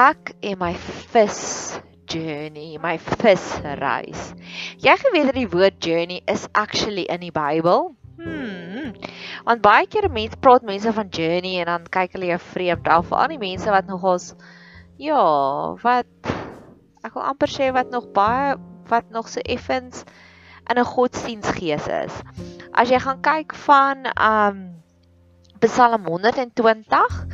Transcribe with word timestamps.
ek 0.00 0.34
en 0.40 0.58
my 0.60 0.72
vis 1.12 1.40
journey, 2.10 2.78
my 2.82 2.96
visreis. 2.98 4.32
Jy 4.82 4.94
geweet 4.98 5.30
dat 5.30 5.38
die 5.38 5.50
woord 5.50 5.78
journey 5.84 6.22
is 6.30 6.48
actually 6.58 7.06
in 7.12 7.22
die 7.22 7.34
Bybel? 7.34 7.92
Hmm. 8.20 8.96
Want 9.46 9.62
baie 9.64 9.86
keer 9.90 10.10
mense 10.12 10.38
praat 10.42 10.66
mense 10.66 10.92
van 10.96 11.12
journey 11.14 11.60
en 11.60 11.70
dan 11.70 11.86
kyk 11.92 12.16
hulle 12.16 12.32
jou 12.32 12.40
vreemd 12.50 12.90
af, 12.90 13.12
al 13.12 13.30
die 13.32 13.40
mense 13.40 13.70
wat 13.72 13.88
nogals 13.88 14.32
ja, 15.00 15.20
wat 15.84 16.32
ek 17.06 17.14
wil 17.16 17.24
amper 17.30 17.48
sê 17.48 17.70
wat 17.72 17.92
nog 17.92 18.10
baie 18.16 18.58
wat 18.90 19.08
nog 19.14 19.30
so 19.30 19.40
effens 19.46 20.04
in 20.68 20.78
'n 20.78 20.84
godsdiensgees 20.84 21.86
is. 21.86 22.14
As 22.72 22.90
jy 22.90 22.98
gaan 22.98 23.22
kyk 23.22 23.54
van 23.54 24.06
um 24.18 24.58
Psalm 25.60 26.06
120 26.06 27.26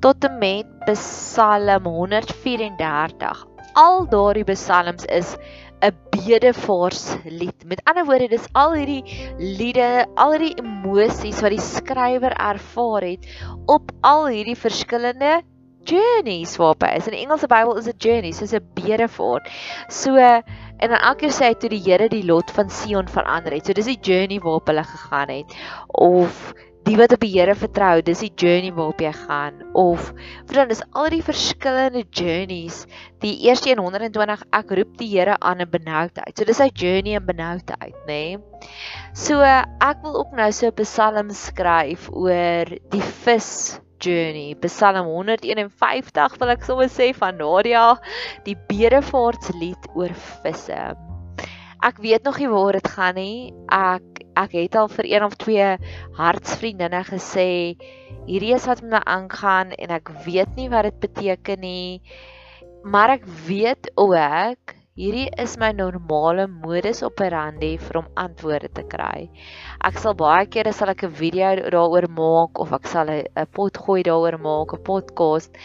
tot 0.00 0.24
en 0.24 0.38
met 0.38 0.71
Psalm 0.86 1.84
134 1.86 3.46
al 3.74 4.06
daardie 4.08 4.44
psalms 4.44 5.04
is 5.06 5.36
'n 5.82 5.94
bedevaarslied. 6.14 7.64
Met 7.66 7.80
ander 7.84 8.04
woorde, 8.04 8.28
dis 8.28 8.46
al 8.52 8.74
hierdie 8.74 9.02
liede, 9.38 10.06
al 10.14 10.36
hierdie 10.36 10.58
emosies 10.62 11.40
wat 11.42 11.50
die 11.50 11.60
skrywer 11.60 12.34
ervaar 12.38 13.02
het 13.02 13.26
op 13.66 13.90
al 14.00 14.28
hierdie 14.28 14.56
verskillende 14.56 15.42
journeys 15.84 16.56
waarop 16.56 16.84
hy 16.86 16.92
is. 17.00 17.08
In 17.10 17.18
Engelse 17.18 17.48
Bybel 17.50 17.76
is 17.76 17.88
'n 17.88 17.98
journey, 17.98 18.32
soos 18.32 18.52
'n 18.54 18.68
bedevaart. 18.74 19.48
So 19.88 20.16
en 20.16 20.90
dan 20.90 20.98
elke 20.98 21.26
keer 21.26 21.30
sê 21.30 21.44
hy 21.50 21.54
toe 21.54 21.70
die 21.70 21.82
Here 21.82 22.08
die 22.08 22.24
lot 22.24 22.50
van 22.50 22.70
Sion 22.70 23.08
verander 23.08 23.52
het. 23.52 23.66
So 23.66 23.72
dis 23.72 23.86
die 23.86 23.98
journey 24.00 24.38
waarop 24.38 24.66
hulle 24.66 24.84
gegaan 24.84 25.28
het 25.28 25.56
of 25.88 26.54
die 26.86 26.96
wat 26.98 27.12
op 27.14 27.22
die 27.22 27.30
Here 27.32 27.54
vertrou, 27.54 28.02
dis 28.04 28.22
die 28.24 28.32
journey 28.36 28.72
waarop 28.74 29.02
jy 29.02 29.12
gaan 29.14 29.60
of 29.78 30.08
vriend, 30.50 30.72
dis 30.72 30.82
al 30.98 31.10
die 31.14 31.22
verskillende 31.24 32.02
journeys. 32.10 32.82
Die 33.22 33.36
eerste 33.46 33.76
120 33.78 34.42
ek 34.58 34.74
roep 34.78 34.96
die 35.00 35.10
Here 35.12 35.36
aan 35.40 35.62
in 35.62 35.70
benoudheid. 35.70 36.34
So 36.34 36.48
dis 36.48 36.58
sy 36.58 36.70
journey 36.74 37.14
in 37.18 37.26
benoudheid, 37.26 37.94
nê? 38.08 38.18
Nee? 38.34 38.66
So 39.14 39.40
ek 39.42 40.02
wil 40.02 40.18
ook 40.24 40.34
nou 40.38 40.50
so 40.52 40.68
'n 40.68 40.76
psalm 40.82 41.30
skryf 41.30 42.10
oor 42.10 42.66
die 42.90 43.06
vis 43.24 43.80
journey. 44.02 44.54
Psalm 44.66 45.06
151 45.06 46.38
wil 46.40 46.54
ek 46.56 46.66
sommer 46.66 46.90
sê 46.90 47.12
van 47.14 47.38
Nadia, 47.38 47.96
die 48.44 48.56
bedevaartslied 48.68 49.90
oor 49.94 50.14
visse. 50.42 50.82
Ek 51.82 51.98
weet 51.98 52.22
nog 52.22 52.38
nie 52.38 52.50
waar 52.50 52.76
dit 52.78 52.88
gaan 52.94 53.16
nie. 53.18 53.52
Ek 53.74 54.11
ek 54.36 54.56
het 54.58 54.76
al 54.76 54.88
vir 54.88 55.08
een 55.14 55.24
of 55.24 55.34
twee 55.40 55.70
hartsvriendinne 56.18 57.02
gesê 57.08 57.48
hierdie 58.26 58.54
is 58.54 58.66
wat 58.66 58.82
met 58.82 58.98
my 58.98 59.02
aangaan 59.16 59.72
en 59.78 59.96
ek 59.98 60.12
weet 60.26 60.54
nie 60.56 60.68
wat 60.72 60.88
dit 60.90 61.00
beteken 61.08 61.60
nie 61.60 62.00
maar 62.82 63.16
ek 63.18 63.26
weet 63.46 63.90
ook 63.94 64.76
hierdie 65.00 65.28
is 65.42 65.54
my 65.60 65.70
normale 65.72 66.44
modus 66.52 66.98
operandi 67.06 67.70
vir 67.80 67.98
om 68.02 68.08
antwoorde 68.22 68.68
te 68.78 68.84
kry. 68.94 69.28
Ek 69.88 69.96
sal 70.02 70.16
baie 70.22 70.44
kere 70.56 70.74
sal 70.76 70.92
ek 70.92 71.04
'n 71.08 71.14
video 71.20 71.52
daaroor 71.76 72.08
maak 72.20 72.60
of 72.64 72.74
ek 72.78 72.90
sal 72.94 73.12
'n 73.14 73.46
pot 73.58 73.82
gooi 73.86 74.02
daaroor 74.08 74.38
maak, 74.48 74.74
'n 74.76 74.84
podcast 74.92 75.56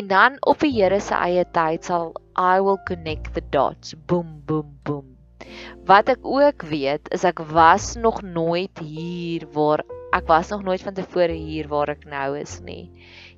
en 0.00 0.08
dan 0.08 0.40
op 0.54 0.60
die 0.60 0.74
Here 0.78 1.00
se 1.00 1.14
eie 1.14 1.44
tyd 1.60 1.84
sal 1.84 2.12
I 2.36 2.60
will 2.60 2.80
connect 2.90 3.32
the 3.34 3.40
dots. 3.40 3.94
Boom 3.94 4.42
boom 4.44 4.76
boom. 4.84 5.17
Wat 5.84 6.08
ek 6.08 6.26
ook 6.26 6.62
weet 6.62 7.08
is 7.14 7.24
ek 7.24 7.38
was 7.38 7.94
nog 7.94 8.22
nooit 8.22 8.78
hier 8.78 9.46
waar 9.52 9.84
ek 10.12 10.26
was 10.26 10.48
nog 10.48 10.62
nooit 10.64 10.82
van 10.82 10.94
tevore 10.96 11.32
hier 11.36 11.68
waar 11.68 11.92
ek 11.92 12.04
nou 12.08 12.38
is 12.38 12.58
nie. 12.64 12.90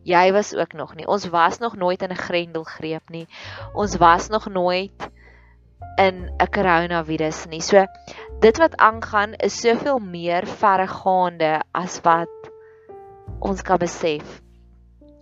Jy 0.06 0.32
was 0.32 0.54
ook 0.54 0.72
nog 0.72 0.94
nie. 0.96 1.06
Ons 1.06 1.28
was 1.28 1.58
nog 1.58 1.76
nooit 1.76 2.02
in 2.02 2.12
'n 2.12 2.24
grendelgreep 2.26 3.10
nie. 3.10 3.26
Ons 3.74 3.96
was 3.96 4.28
nog 4.28 4.48
nooit 4.48 5.10
in 5.96 6.30
'n 6.38 6.50
koronavirus 6.50 7.46
nie. 7.48 7.60
So 7.60 7.86
dit 8.40 8.56
wat 8.58 8.76
aangaan 8.76 9.34
is 9.34 9.60
soveel 9.60 9.98
meer 9.98 10.46
verregaande 10.46 11.62
as 11.72 12.00
wat 12.00 12.50
ons 13.40 13.62
kan 13.62 13.78
besef. 13.78 14.40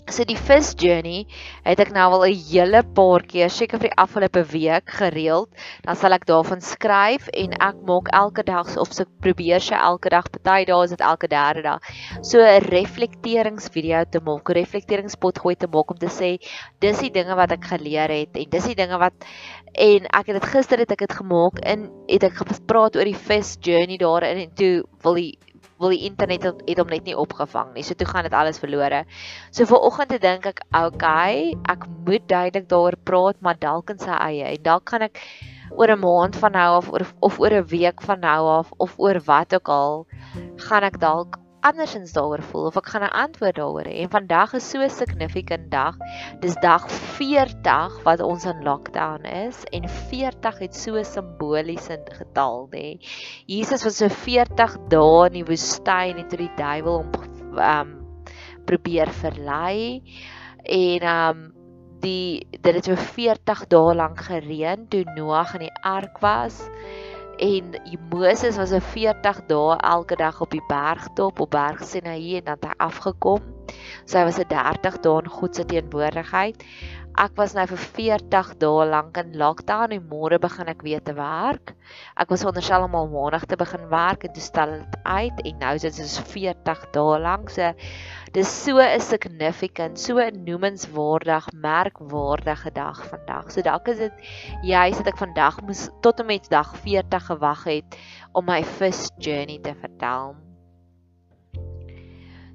So 0.09 0.25
die 0.25 0.39
first 0.41 0.81
journey 0.81 1.27
het 1.67 1.81
ek 1.85 1.91
nou 1.93 2.07
al 2.17 2.25
'n 2.25 2.37
hele 2.49 2.81
paar 2.97 3.21
keer, 3.29 3.51
seker 3.53 3.79
vir 3.79 3.91
die 3.91 4.01
afgelope 4.01 4.43
week 4.53 4.89
gereeld, 4.89 5.51
dan 5.85 5.97
sal 5.97 6.17
ek 6.17 6.25
daarvan 6.25 6.63
skryf 6.65 7.29
en 7.35 7.53
ek 7.53 7.77
maak 7.85 8.09
elke 8.13 8.43
dag 8.43 8.77
of 8.81 8.89
so 8.89 9.03
ek 9.03 9.13
probeer 9.21 9.61
sy 9.61 9.75
elke 9.77 10.09
dag, 10.09 10.25
party 10.33 10.65
dae 10.65 10.85
is 10.85 10.91
dit 10.97 11.01
elke 11.01 11.29
derde 11.29 11.63
dag. 11.63 11.81
So 12.23 12.41
'n 12.41 12.65
reflekteringsvideo 12.73 14.05
te 14.11 14.21
maak, 14.21 14.49
'n 14.49 14.55
reflekteringspot 14.55 15.39
gooi 15.39 15.57
te 15.57 15.69
maak 15.69 15.91
om 15.91 15.99
te 15.99 16.09
sê 16.09 16.39
dis 16.81 16.99
die 16.99 17.11
dinge 17.11 17.37
wat 17.37 17.53
ek 17.53 17.65
geleer 17.65 18.09
het 18.09 18.33
en 18.35 18.49
dis 18.51 18.65
die 18.65 18.75
dinge 18.75 18.99
wat 18.99 19.13
en 19.75 20.07
ek 20.07 20.27
het 20.27 20.41
dit 20.41 20.51
gister 20.55 20.79
het 20.79 20.91
ek 20.91 21.05
dit 21.05 21.13
gemaak 21.13 21.61
in 21.67 21.91
het 22.09 22.25
ek 22.25 22.41
gepraat 22.41 22.97
oor 22.97 23.05
die 23.05 23.15
first 23.15 23.61
journey 23.61 23.99
daarin 23.99 24.39
en 24.39 24.55
toe 24.55 24.85
wil 25.03 25.15
die 25.15 25.39
wil 25.79 25.95
die 25.95 26.05
internet 26.09 26.43
het, 26.43 26.63
het 26.67 26.79
hom 26.79 26.91
net 26.91 27.05
nie 27.07 27.17
opgevang 27.17 27.73
nie. 27.75 27.85
So 27.87 27.95
toe 27.95 28.07
gaan 28.09 28.27
dit 28.27 28.35
alles 28.35 28.59
verlore. 28.59 29.05
So 29.51 29.67
vir 29.71 29.85
oggend 29.91 30.11
te 30.15 30.19
dink 30.23 30.47
ek, 30.51 30.65
okay, 30.75 31.55
ek 31.71 31.87
moet 32.07 32.27
duidelik 32.29 32.69
daaroor 32.69 32.99
praat, 33.05 33.41
maar 33.41 33.59
dalk 33.59 33.91
in 33.95 34.03
sy 34.03 34.15
eie. 34.19 34.45
En 34.55 34.63
dalk 34.63 34.91
gaan 34.91 35.07
ek 35.09 35.23
oor 35.71 35.91
'n 35.93 36.01
maand 36.01 36.37
van 36.37 36.53
nou 36.53 36.71
af 36.77 36.89
of, 36.89 37.15
of 37.21 37.41
oor 37.41 37.53
'n 37.53 37.67
week 37.67 38.03
van 38.03 38.21
nou 38.21 38.49
af 38.59 38.73
of 38.77 38.95
oor 38.99 39.21
wat 39.25 39.55
ook 39.55 39.69
al 39.69 40.07
gaan 40.57 40.83
ek 40.83 40.99
dalk 41.01 41.39
andersins 41.61 42.13
daaroor 42.15 42.43
voel 42.51 42.67
of 42.71 42.77
ek 42.81 42.91
gaan 42.93 43.05
'n 43.07 43.17
antwoord 43.25 43.57
daaroor 43.57 43.89
hê. 43.91 43.97
En 44.03 44.11
vandag 44.11 44.55
is 44.55 44.71
so 44.71 44.79
'n 44.79 44.91
significant 44.91 45.71
dag. 45.71 45.97
Dis 46.41 46.55
dag 46.63 46.91
40 46.91 48.03
wat 48.05 48.21
ons 48.21 48.45
in 48.45 48.63
lockdown 48.63 49.25
is 49.25 49.65
en 49.73 49.89
40 49.89 50.59
het 50.59 50.75
so 50.75 50.97
'n 50.97 51.05
simboliese 51.05 51.99
getal, 52.19 52.69
nê. 52.71 52.99
Jesus 53.47 53.85
was 53.85 53.97
so 53.97 54.09
40 54.09 54.77
dae 54.89 55.27
in 55.27 55.33
die 55.33 55.45
woestyn 55.45 56.17
en 56.19 56.29
toe 56.29 56.39
die 56.39 56.57
duiwel 56.57 57.03
hom 57.03 57.11
um 57.59 58.07
probeer 58.65 59.09
verlei 59.09 60.03
en 60.65 61.03
um 61.03 61.53
die 62.01 62.47
dit 62.51 62.75
het 62.75 62.85
so 62.85 62.95
40 62.95 63.67
dae 63.67 63.95
lank 63.95 64.21
gereën 64.29 64.87
toe 64.89 65.05
Noag 65.17 65.55
in 65.55 65.67
die 65.67 65.77
ark 65.83 66.21
was 66.21 66.61
en 67.39 67.81
Moses 68.11 68.57
was 68.57 68.73
'n 68.73 68.81
40 68.81 69.47
dae 69.47 69.77
elke 69.77 70.17
dag 70.17 70.41
op 70.41 70.51
die 70.51 70.65
bergtop 70.69 71.41
op 71.41 71.51
berg 71.51 71.85
Sinaï 71.85 72.37
en 72.37 72.45
dan 72.45 72.57
het 72.61 72.65
hy 72.65 72.75
afgekom. 72.77 73.43
So 74.05 74.19
hy 74.19 74.25
was 74.25 74.39
'n 74.39 74.49
30 74.49 75.01
dae 75.01 75.23
in 75.23 75.29
God 75.29 75.55
se 75.55 75.65
teenwoordigheid. 75.65 76.65
Ek 77.19 77.35
was 77.35 77.51
nou 77.57 77.65
vir 77.67 77.81
40 77.97 78.51
dae 78.63 78.85
lank 78.87 79.17
in 79.19 79.33
lockdown 79.41 79.91
en 79.97 80.05
môre 80.07 80.39
begin 80.39 80.69
ek 80.71 80.85
weer 80.87 81.03
te 81.03 81.17
werk. 81.17 81.73
Ek 82.15 82.31
was 82.31 82.45
onderstel 82.47 82.87
om 82.87 82.95
al 82.95 83.11
maandag 83.11 83.49
te 83.51 83.59
begin 83.59 83.89
werk 83.91 84.23
en 84.29 84.33
toe 84.37 84.45
stel 84.45 84.77
dit 84.79 84.99
uit 85.03 85.43
en 85.51 85.59
nou 85.65 85.75
is 85.75 85.87
dit 85.89 85.99
so 85.99 86.23
40 86.23 86.87
dae 86.95 87.19
lank. 87.25 87.51
So 87.51 87.73
Dis 88.37 88.49
so 88.63 88.79
'n 88.79 89.01
significant, 89.01 89.99
so 89.99 90.21
'n 90.21 90.45
noemenswaardig, 90.45 91.47
merkwaardige 91.53 92.71
dag 92.73 92.99
vandag. 93.11 93.51
So 93.51 93.63
dalk 93.63 93.89
is 93.89 93.99
dit 93.99 94.13
juist 94.63 94.99
dat 95.03 95.15
ek 95.15 95.23
vandag 95.25 95.63
moes 95.63 95.89
tot 96.03 96.21
en 96.21 96.27
met 96.27 96.51
dag 96.51 96.77
40 96.85 97.25
gewag 97.33 97.65
het 97.65 97.99
om 98.33 98.45
my 98.45 98.63
first 98.65 99.15
journey 99.19 99.59
te 99.59 99.75
vertel. 99.75 100.48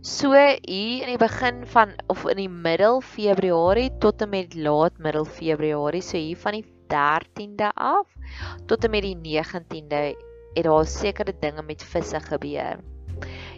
So 0.04 0.34
hier 0.36 1.06
in 1.06 1.14
die 1.14 1.18
begin 1.18 1.62
van 1.72 1.94
of 2.12 2.26
in 2.28 2.36
die 2.42 2.50
middel 2.52 2.98
Februarie 3.00 3.88
tot 4.04 4.20
en 4.26 4.34
met 4.34 4.52
laat 4.52 4.98
middel 5.00 5.24
Februarie, 5.24 6.02
so 6.04 6.20
hier 6.20 6.36
van 6.42 6.58
die 6.58 6.66
13de 6.92 7.70
af 7.72 8.10
tot 8.68 8.84
en 8.84 8.92
met 8.92 9.06
die 9.08 9.16
19de 9.16 10.02
het 10.58 10.68
daar 10.68 10.90
sekere 10.92 11.32
dinge 11.40 11.64
met 11.64 11.88
visse 11.88 12.20
gebeur. 12.20 12.84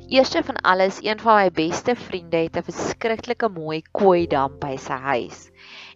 Eerste 0.06 0.44
van 0.46 0.62
alles, 0.62 1.02
een 1.02 1.20
van 1.20 1.40
my 1.42 1.50
beste 1.50 1.96
vriende 1.98 2.38
het 2.46 2.62
'n 2.62 2.70
verskriklike 2.70 3.50
mooi 3.50 3.82
koi 3.92 4.28
dam 4.28 4.60
by 4.62 4.76
sy 4.78 5.00
huis. 5.02 5.50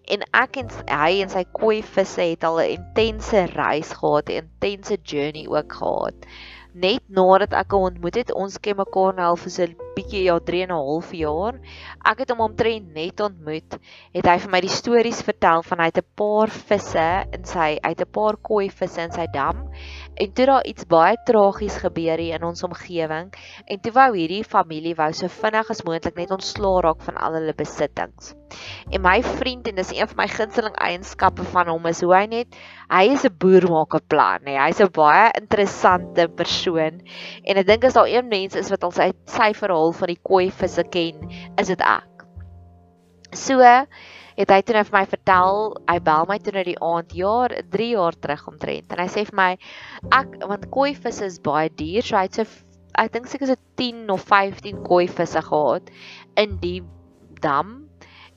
En 0.10 0.26
ek 0.34 0.58
en 0.58 0.70
hy 0.90 1.22
en 1.22 1.30
sy 1.30 1.46
koi 1.54 1.84
visse 1.84 2.22
het 2.22 2.44
al 2.44 2.58
'n 2.58 2.82
intense 2.82 3.46
reis 3.54 3.94
gehad, 3.94 4.30
'n 4.30 4.50
intense 4.50 4.98
journey 5.04 5.46
ook 5.46 5.74
gehad. 5.74 6.26
Net 6.74 7.02
nadat 7.10 7.54
ek 7.58 7.72
hom 7.74 7.88
ontmoet 7.88 8.20
het, 8.22 8.34
ons 8.34 8.60
ken 8.62 8.78
mekaar 8.78 9.16
nou 9.18 9.32
al 9.32 9.40
vir 9.42 9.52
so 9.52 9.64
'n 9.64 9.76
bietjie 9.96 10.24
ja 10.24 10.38
3 10.40 10.64
en 10.64 10.72
'n 10.72 10.84
half 10.90 11.14
jaar. 11.14 11.56
Ek 12.06 12.20
het 12.20 12.30
hom 12.30 12.42
omtrent 12.46 12.94
net 12.94 13.20
ontmoet, 13.20 13.80
het 14.14 14.26
hy 14.26 14.38
vir 14.38 14.52
my 14.52 14.62
die 14.62 14.70
stories 14.70 15.22
vertel 15.22 15.64
van 15.64 15.80
hy 15.80 15.86
het 15.86 15.98
'n 15.98 16.14
paar 16.16 16.50
visse 16.50 17.26
in 17.34 17.44
sy 17.44 17.80
uit 17.82 18.02
'n 18.02 18.12
paar 18.12 18.38
koi 18.38 18.70
visse 18.70 19.02
in 19.02 19.12
sy 19.12 19.26
dam 19.34 19.66
En 20.20 20.34
toe 20.34 20.46
daar 20.46 20.66
iets 20.68 20.84
baie 20.84 21.16
tragies 21.24 21.78
gebeur 21.80 22.20
hier 22.20 22.36
in 22.36 22.44
ons 22.44 22.64
omgewing 22.68 23.30
en 23.72 23.80
toe 23.80 23.94
wou 23.96 24.10
hierdie 24.18 24.42
familie 24.44 24.92
wou 24.98 25.08
so 25.16 25.32
vinnig 25.32 25.70
as 25.72 25.80
moontlik 25.88 26.18
net 26.20 26.34
ontslaa 26.36 26.82
raak 26.84 27.06
van 27.06 27.16
al 27.24 27.38
hulle 27.38 27.54
besittings. 27.56 28.34
En 28.92 29.00
my 29.06 29.22
vriend 29.24 29.70
en 29.72 29.80
dis 29.80 29.94
een 29.96 30.10
van 30.12 30.20
my 30.20 30.28
gunsteling 30.34 30.76
eienskappe 30.76 31.46
van 31.54 31.72
hom 31.72 31.88
is 31.88 32.04
hoe 32.04 32.12
hy 32.18 32.26
net 32.34 32.60
hy 32.92 33.06
is 33.14 33.24
'n 33.24 33.38
boer 33.40 33.70
maak 33.72 33.96
'n 33.96 34.08
plan, 34.12 34.44
nee, 34.44 34.60
hy's 34.60 34.82
'n 34.84 34.92
baie 34.92 35.32
interessante 35.40 36.28
persoon. 36.28 36.59
En 36.68 37.60
ek 37.62 37.68
dink 37.68 37.88
as 37.88 37.98
daar 37.98 38.10
een 38.10 38.28
mens 38.30 38.56
is 38.60 38.70
wat 38.74 38.84
al 38.84 38.96
sy 38.96 39.12
sy 39.30 39.52
verhaal 39.58 39.94
van 39.96 40.12
die 40.12 40.20
koi 40.22 40.50
visse 40.52 40.84
ken, 40.92 41.30
is 41.60 41.72
dit 41.72 41.82
ek. 41.86 42.26
So 43.36 43.62
het 44.40 44.52
hy 44.54 44.62
toe 44.64 44.76
net 44.78 44.88
vir 44.88 44.96
my 44.96 45.06
vertel, 45.12 45.60
hy 45.90 45.98
bel 46.00 46.28
my 46.30 46.38
toe 46.40 46.54
nou 46.56 46.64
die 46.64 46.80
aand 46.86 47.16
jaar 47.18 47.54
3 47.76 47.90
jaar 47.92 48.16
terug 48.16 48.46
omtrent 48.48 48.94
en 48.96 49.02
hy 49.04 49.08
sê 49.12 49.26
vir 49.28 49.36
my 49.36 49.50
ek 50.16 50.38
want 50.48 50.70
koi 50.72 50.94
visse 50.96 51.26
is 51.28 51.42
baie 51.44 51.68
duur, 51.70 52.06
so 52.08 52.16
hy 52.16 52.24
het 52.30 52.40
so 52.40 52.46
ek 53.00 53.12
dink 53.14 53.28
seker 53.32 53.52
so 53.52 53.60
10 53.80 54.08
of 54.14 54.24
15 54.28 54.80
koi 54.88 55.06
visse 55.08 55.44
gehad 55.50 55.92
in 56.40 56.56
die 56.64 56.80
dam. 57.44 57.90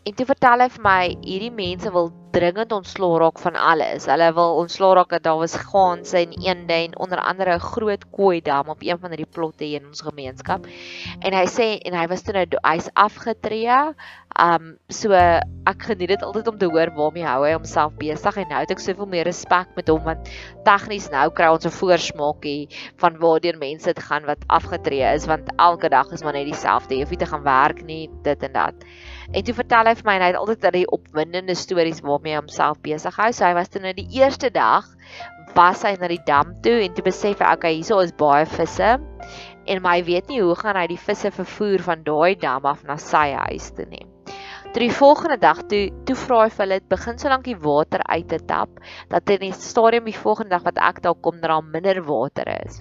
En 0.07 0.19
toe 0.19 0.27
vertel 0.27 0.65
hy 0.65 0.69
vir 0.75 0.85
my 0.85 1.01
hierdie 1.23 1.55
mense 1.55 1.91
wil 1.95 2.11
dringend 2.33 2.73
ontslaa 2.73 3.19
raak 3.21 3.39
van 3.43 3.57
alles. 3.61 4.07
Hulle 4.09 4.29
wil 4.37 4.57
ontslaa 4.63 4.95
raak 4.99 5.11
dat 5.13 5.27
daar 5.27 5.41
was 5.41 5.55
gaanse 5.69 6.17
en 6.23 6.33
eende 6.41 6.79
en 6.79 6.99
onder 6.99 7.21
andere 7.21 7.55
'n 7.55 7.61
groot 7.75 8.05
kooi 8.11 8.41
dam 8.41 8.69
op 8.69 8.83
een 8.83 8.99
van 8.99 9.11
hierdie 9.11 9.33
plotte 9.35 9.65
hier 9.65 9.81
in 9.81 9.87
ons 9.87 10.01
gemeenskap. 10.01 10.67
En 11.21 11.33
hy 11.35 11.47
sê 11.47 11.79
en 11.87 11.95
hy 11.95 12.07
was 12.09 12.23
toe 12.23 12.33
nou 12.33 12.47
hy's 12.63 12.89
afgetree. 12.95 13.95
Um 14.41 14.79
so 14.89 15.13
ek 15.13 15.83
geniet 15.83 16.09
dit 16.09 16.23
altyd 16.23 16.49
om 16.49 16.59
te 16.59 16.67
hoor 16.67 16.91
waarmee 16.97 17.25
hou 17.25 17.45
hy 17.45 17.53
homself 17.53 17.93
besig 18.01 18.37
en 18.37 18.49
nou 18.49 18.61
het 18.61 18.71
ek 18.71 18.81
soveel 18.81 19.07
meer 19.07 19.25
respek 19.25 19.69
met 19.77 19.89
hom 19.89 20.03
want 20.05 20.29
tegnies 20.65 21.11
nou 21.11 21.31
kry 21.31 21.51
ons 21.53 21.67
'n 21.67 21.71
voorsmaakie 21.71 22.69
van 22.97 23.19
waartoe 23.19 23.59
mense 23.59 23.85
dit 23.85 24.03
gaan 24.03 24.25
wat 24.25 24.39
afgetree 24.49 25.15
is 25.15 25.27
want 25.27 25.53
elke 25.59 25.89
dag 25.89 26.11
is 26.13 26.23
maar 26.23 26.33
net 26.33 26.47
dieselfde. 26.47 26.95
Jy 26.95 27.01
hoef 27.01 27.11
nie 27.11 27.19
te 27.19 27.27
gaan 27.27 27.45
werk 27.45 27.85
nie, 27.85 28.09
dit 28.23 28.43
en 28.43 28.53
dat. 28.53 28.75
En 29.31 29.45
toe 29.47 29.55
vertel 29.55 29.91
hy 29.91 29.95
vir 29.99 30.09
my 30.09 30.17
hy 30.19 30.31
het 30.33 30.39
altyd 30.41 30.65
daai 30.65 30.85
opwindende 30.97 31.55
stories 31.59 32.03
waarmee 32.03 32.35
hy 32.35 32.41
homself 32.41 32.81
besig 32.83 33.19
hou. 33.21 33.31
So 33.31 33.47
hy 33.47 33.55
was 33.59 33.71
toe 33.71 33.83
nou 33.85 33.95
die 33.97 34.09
eerste 34.19 34.51
dag 34.51 34.89
was 35.55 35.85
hy 35.87 35.95
na 36.01 36.09
die 36.11 36.23
dam 36.27 36.57
toe 36.65 36.79
en 36.83 36.95
toe 36.97 37.05
besef 37.07 37.43
hy 37.43 37.53
okay, 37.55 37.77
hierso 37.79 38.01
is 38.03 38.15
baie 38.19 38.47
visse. 38.49 38.97
En 39.71 39.83
maar 39.85 40.01
hy 40.01 40.07
weet 40.09 40.33
nie 40.33 40.41
hoe 40.43 40.57
gaan 40.59 40.79
hy 40.81 40.89
die 40.91 41.01
visse 41.01 41.31
vervoer 41.31 41.85
van 41.87 42.03
daai 42.07 42.35
dam 42.41 42.67
af 42.67 42.83
na 42.89 42.99
sy 42.99 43.29
huis 43.47 43.71
toe 43.77 43.87
nie. 43.91 44.07
Toe 44.73 44.81
die 44.81 44.95
volgende 44.97 45.37
dag 45.37 45.61
toe 45.69 45.85
toe 46.09 46.17
vra 46.17 46.43
hy 46.47 46.51
vir 46.51 46.65
hulle 46.65 46.81
begin 46.89 47.19
so 47.21 47.29
lank 47.29 47.45
die 47.45 47.59
water 47.61 48.03
uit 48.09 48.29
te 48.33 48.41
tap 48.49 48.81
dat 49.13 49.31
in 49.35 49.45
die 49.45 49.55
stadium 49.55 50.09
die 50.09 50.17
volgende 50.17 50.57
dag 50.57 50.65
wat 50.65 50.81
ek 50.81 51.03
daar 51.05 51.19
kom 51.21 51.39
dat 51.43 51.53
daar 51.53 51.65
minder 51.67 52.01
water 52.09 52.49
is. 52.57 52.81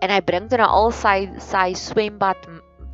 En 0.00 0.12
hy 0.12 0.20
bring 0.24 0.48
dan 0.52 0.62
nou 0.62 0.68
al 0.68 0.92
sy 0.96 1.16
sy 1.40 1.70
swembad 1.76 2.44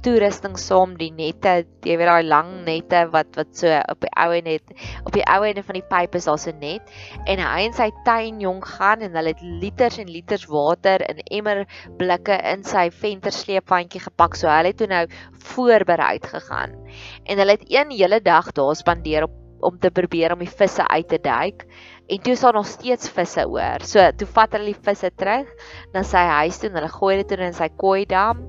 toerusting 0.06 0.54
saam 0.60 0.92
die 1.00 1.10
nette, 1.10 1.64
jy 1.86 1.96
weet 1.98 2.06
daai 2.06 2.28
lang 2.28 2.50
nette 2.66 3.00
wat 3.10 3.34
wat 3.38 3.50
so 3.58 3.70
op 3.90 4.04
die 4.04 4.10
ou 4.22 4.40
net 4.46 4.74
op 5.02 5.10
die 5.16 5.24
ou 5.32 5.40
ende 5.48 5.64
van 5.66 5.78
die 5.80 5.86
pyp 5.90 6.14
is 6.18 6.28
daar 6.30 6.38
so 6.38 6.54
net. 6.60 6.92
En 7.26 7.42
hy 7.42 7.64
en 7.66 7.74
sy 7.74 7.88
tuin 8.06 8.38
jong 8.44 8.60
gaan 8.76 9.02
en 9.02 9.18
hulle 9.18 9.34
het 9.34 9.42
liters 9.64 9.98
en 10.02 10.12
liters 10.12 10.46
water 10.52 11.02
in 11.10 11.24
emmer 11.40 11.64
blikke 11.98 12.38
in 12.52 12.62
sy 12.66 12.86
ventersleepwandjie 13.02 14.04
gepak. 14.06 14.38
So 14.38 14.50
hulle 14.52 14.70
het 14.70 14.78
toe 14.82 14.90
nou 14.92 15.02
voorberei 15.50 16.20
gegaan. 16.22 16.78
En 17.26 17.42
hulle 17.42 17.58
het 17.58 17.66
een 17.66 17.90
hele 17.96 18.22
dag 18.22 18.52
daar 18.54 18.78
spandeer 18.78 19.26
op 19.26 19.42
om 19.60 19.78
te 19.80 19.90
probeer 19.90 20.34
om 20.34 20.42
die 20.42 20.50
visse 20.50 20.84
uit 20.88 21.08
te 21.08 21.18
duik. 21.22 21.64
En 22.06 22.20
toe 22.22 22.32
is 22.32 22.40
daar 22.40 22.54
nog 22.54 22.66
steeds 22.66 23.08
visse 23.10 23.42
oor. 23.48 23.82
So 23.82 24.04
toe 24.16 24.28
vat 24.36 24.52
hulle 24.54 24.70
die 24.70 24.82
visse 24.88 25.10
terug 25.18 25.48
na 25.94 26.04
sy 26.06 26.22
huis 26.40 26.60
toe 26.60 26.70
en 26.70 26.78
hulle 26.78 26.92
gooi 26.92 27.16
dit 27.22 27.34
in 27.38 27.56
sy 27.56 27.68
koi 27.80 28.04
dam 28.06 28.44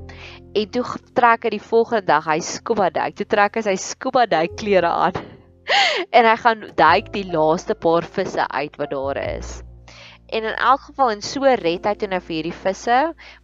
en 0.53 0.69
toe 0.71 0.83
trek 1.17 1.47
hy 1.47 1.53
die 1.57 1.63
volgende 1.63 2.05
dag 2.07 2.27
hy 2.29 2.39
scuba 2.45 2.89
duik. 2.93 3.17
Toe 3.19 3.27
trek 3.29 3.59
hy 3.59 3.65
sy 3.67 3.75
scuba 3.81 4.25
duik 4.29 4.55
klere 4.59 4.91
aan. 4.91 5.17
en 6.17 6.27
hy 6.27 6.35
gaan 6.43 6.67
duik 6.77 7.13
die 7.15 7.27
laaste 7.31 7.75
paar 7.75 8.05
visse 8.17 8.43
uit 8.47 8.77
wat 8.79 8.93
daar 8.93 9.19
is. 9.23 9.57
En 10.27 10.43
in 10.43 10.55
elk 10.59 10.81
geval 10.89 11.13
en 11.13 11.21
so 11.23 11.47
red 11.55 11.85
hy 11.87 11.93
toe 11.95 12.09
nou 12.11 12.19
vir 12.19 12.33
hierdie 12.35 12.57
visse, 12.65 12.95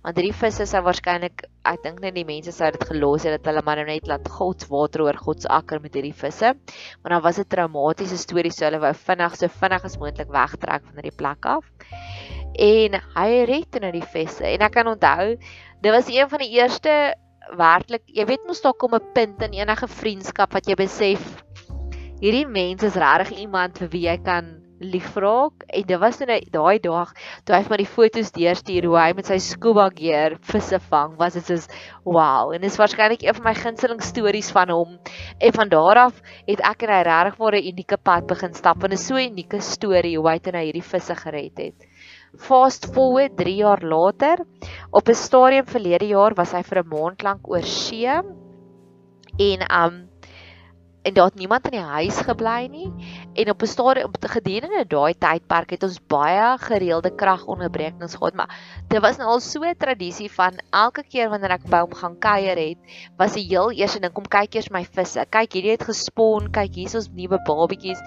want 0.03 0.17
hierdie 0.19 0.35
visse 0.35 0.65
sou 0.67 0.81
waarskynlik 0.83 1.45
ek 1.69 1.79
dink 1.85 2.01
net 2.03 2.17
die 2.17 2.25
mense 2.27 2.51
sou 2.51 2.67
dit 2.75 2.83
gelos 2.89 3.23
het 3.23 3.37
dat 3.37 3.47
hulle 3.47 3.63
maar 3.63 3.79
net 3.87 4.09
laat 4.11 4.27
God 4.27 4.65
se 4.65 4.67
water 4.67 5.05
oor 5.05 5.15
God 5.15 5.45
se 5.45 5.47
akker 5.47 5.79
met 5.83 5.95
hierdie 5.95 6.15
visse. 6.17 6.51
Maar 6.99 7.15
dan 7.15 7.23
was 7.23 7.39
dit 7.39 7.49
traumatiese 7.55 8.19
stories 8.19 8.59
so 8.59 8.67
hulle 8.67 8.83
wou 8.83 8.91
vinnig 9.05 9.39
so 9.39 9.47
vinnig 9.61 9.87
as 9.87 9.95
moontlik 10.01 10.35
wegtrek 10.35 10.83
van 10.89 10.99
hierdie 10.99 11.15
plek 11.23 11.47
af. 11.55 11.71
En 12.53 12.99
hy 13.15 13.29
red 13.49 13.81
nou 13.81 13.91
die 13.91 14.05
visse 14.13 14.45
en 14.45 14.61
ek 14.61 14.75
kan 14.77 14.87
onthou 14.87 15.35
dit 15.83 15.91
was 15.91 16.07
een 16.07 16.29
van 16.29 16.39
die 16.39 16.53
eerste 16.59 17.15
werklik, 17.57 18.03
jy 18.07 18.25
weet 18.25 18.45
mos 18.47 18.61
daar 18.61 18.77
kom 18.79 18.95
'n 18.95 19.13
punt 19.13 19.41
in 19.41 19.53
enige 19.53 19.87
vriendskap 19.87 20.53
wat 20.53 20.67
jy 20.67 20.75
besef 20.75 21.43
hierdie 22.21 22.47
mens 22.47 22.83
is 22.83 22.95
regtig 22.95 23.39
iemand 23.43 23.77
vir 23.77 23.89
wie 23.91 24.05
jy 24.07 24.17
kan 24.23 24.63
liefraak 24.83 25.63
en 25.67 25.85
dit 25.87 25.99
was 25.99 26.19
nou 26.19 26.39
daai 26.51 26.79
dag 26.83 27.11
toe 27.45 27.55
hy 27.55 27.61
vir 27.63 27.73
my 27.73 27.79
die 27.81 27.89
foto's 27.89 28.31
deurstuur 28.35 28.87
hoe 28.89 28.97
hy 28.99 29.13
met 29.17 29.29
sy 29.29 29.37
scuba 29.43 29.89
gear 29.95 30.37
visse 30.51 30.79
vang 30.89 31.15
was 31.19 31.37
dit 31.39 31.45
soos 31.45 31.67
wow. 32.03 32.53
en 32.55 32.61
dis 32.61 32.77
waarskynlik 32.79 33.23
een 33.23 33.37
van 33.39 33.47
my 33.49 33.53
gunsteling 33.59 34.03
stories 34.03 34.51
van 34.55 34.73
hom 34.73 34.97
en 35.39 35.55
van 35.57 35.71
daar 35.71 36.03
af 36.07 36.21
het 36.47 36.63
ek 36.71 36.83
en 36.87 36.95
hy 36.95 37.01
regtig 37.09 37.39
'n 37.39 37.67
unieke 37.71 37.97
pad 37.97 38.27
begin 38.27 38.53
stap 38.53 38.83
en 38.83 38.93
'n 38.93 38.97
so 38.97 39.15
unieke 39.15 39.61
storie 39.61 40.17
hoe 40.17 40.29
hy 40.29 40.39
toe 40.39 40.51
nou 40.51 40.63
hierdie 40.63 40.89
visse 40.93 41.15
gered 41.15 41.57
het 41.57 41.92
fast 42.37 42.85
forward 42.93 43.37
3 43.37 43.55
jaar 43.55 43.81
later. 43.83 44.45
Op 44.91 45.07
'n 45.09 45.15
stadium 45.15 45.65
verlede 45.65 46.07
jaar 46.07 46.33
was 46.35 46.51
hy 46.51 46.63
vir 46.63 46.83
'n 46.83 46.87
maand 46.87 47.23
lank 47.23 47.47
oor 47.47 47.63
see. 47.63 48.07
En 49.37 49.61
um 49.83 50.12
en 51.03 51.13
daar 51.13 51.25
het 51.25 51.35
niemand 51.35 51.65
in 51.67 51.75
die 51.77 51.87
huis 51.87 52.17
gebly 52.23 52.67
nie. 52.71 52.89
En 53.33 53.49
op 53.49 53.61
'n 53.61 53.67
stadium 53.67 54.05
op 54.05 54.15
gedurende 54.19 54.85
daai 54.87 55.13
tydperk 55.13 55.69
het 55.69 55.83
ons 55.83 55.99
baie 56.07 56.57
gereelde 56.57 57.11
kragonderbrekings 57.15 58.15
gehad 58.15 58.33
maar 58.33 58.49
dit 58.87 59.01
was 59.01 59.17
nou 59.17 59.29
al 59.29 59.39
so 59.39 59.61
'n 59.63 59.75
tradisie 59.77 60.31
van 60.31 60.53
elke 60.71 61.03
keer 61.03 61.29
wanneer 61.29 61.51
ek 61.51 61.69
by 61.69 61.79
hom 61.79 61.93
gaan 61.93 62.19
kuier 62.19 62.57
het 62.57 62.77
was 63.17 63.33
die 63.33 63.47
heel 63.47 63.71
eerste 63.71 63.99
ding 63.99 64.13
kom 64.13 64.27
kyk 64.27 64.55
eers 64.55 64.69
my 64.69 64.85
visse. 64.85 65.25
Kyk 65.29 65.53
hierdie 65.53 65.71
het 65.71 65.83
gespoon 65.83 66.51
kyk 66.51 66.75
hier's 66.75 66.95
ons 66.95 67.09
nuwe 67.13 67.39
babetjies 67.45 67.99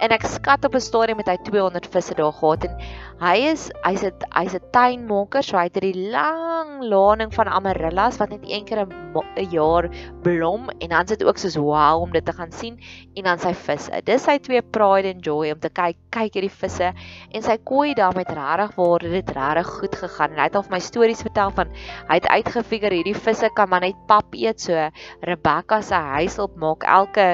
en 0.00 0.10
ek 0.10 0.22
skat 0.22 0.64
op 0.64 0.74
'n 0.74 0.80
stadium 0.80 1.16
met 1.16 1.28
hy 1.28 1.36
200 1.42 1.86
visse 1.86 2.14
daar 2.14 2.32
gehad 2.32 2.64
en 2.64 2.76
hy 3.20 3.36
is 3.52 3.70
hy's 3.84 4.02
'n 4.02 4.12
hy's 4.34 4.54
'n 4.54 4.70
tuinmaker 4.72 5.42
so 5.42 5.56
hy 5.56 5.64
het 5.64 5.74
hierdie 5.74 6.10
lang 6.10 6.82
laning 6.82 7.32
van 7.34 7.48
amarellas 7.48 8.18
wat 8.18 8.30
net 8.30 8.44
een 8.44 8.64
keer 8.64 8.86
'n 8.86 9.50
jaar 9.50 9.88
blom 10.22 10.68
en 10.78 10.88
dan 10.88 11.06
sit 11.06 11.24
ook 11.24 11.38
soos 11.38 11.56
wow 11.56 12.02
om 12.02 12.10
dit 12.12 12.24
te 12.24 12.32
gaan 12.42 12.52
sien 12.56 12.78
en 13.16 13.28
dan 13.30 13.40
sy 13.42 13.52
visse. 13.56 14.02
Dis 14.06 14.26
sy 14.26 14.36
twee 14.42 14.62
pride 14.74 15.14
and 15.14 15.24
joy 15.26 15.52
om 15.54 15.60
te 15.62 15.70
kyk, 15.72 15.98
kyk 16.14 16.38
hierdie 16.38 16.52
visse 16.52 16.90
en 16.92 17.46
sy 17.46 17.56
kooi 17.68 17.94
daar 17.98 18.16
met 18.18 18.30
regtig 18.30 18.76
waar 18.78 19.06
dit 19.06 19.34
regtig 19.38 19.72
goed 19.78 19.98
gegaan. 20.02 20.34
En 20.34 20.42
hy 20.42 20.48
het 20.50 20.58
al 20.58 20.66
vir 20.66 20.76
my 20.76 20.82
stories 20.82 21.24
vertel 21.24 21.54
van 21.58 21.72
hy 22.10 22.18
het 22.18 22.30
uitgefigure 22.30 23.00
hierdie 23.00 23.18
visse 23.18 23.50
kan 23.56 23.70
maar 23.72 23.84
net 23.86 23.98
pap 24.10 24.34
eet 24.36 24.66
so. 24.66 24.88
Rebecca 25.26 25.80
se 25.82 25.98
huis 26.18 26.38
op 26.42 26.56
maak 26.60 26.86
elke 26.88 27.28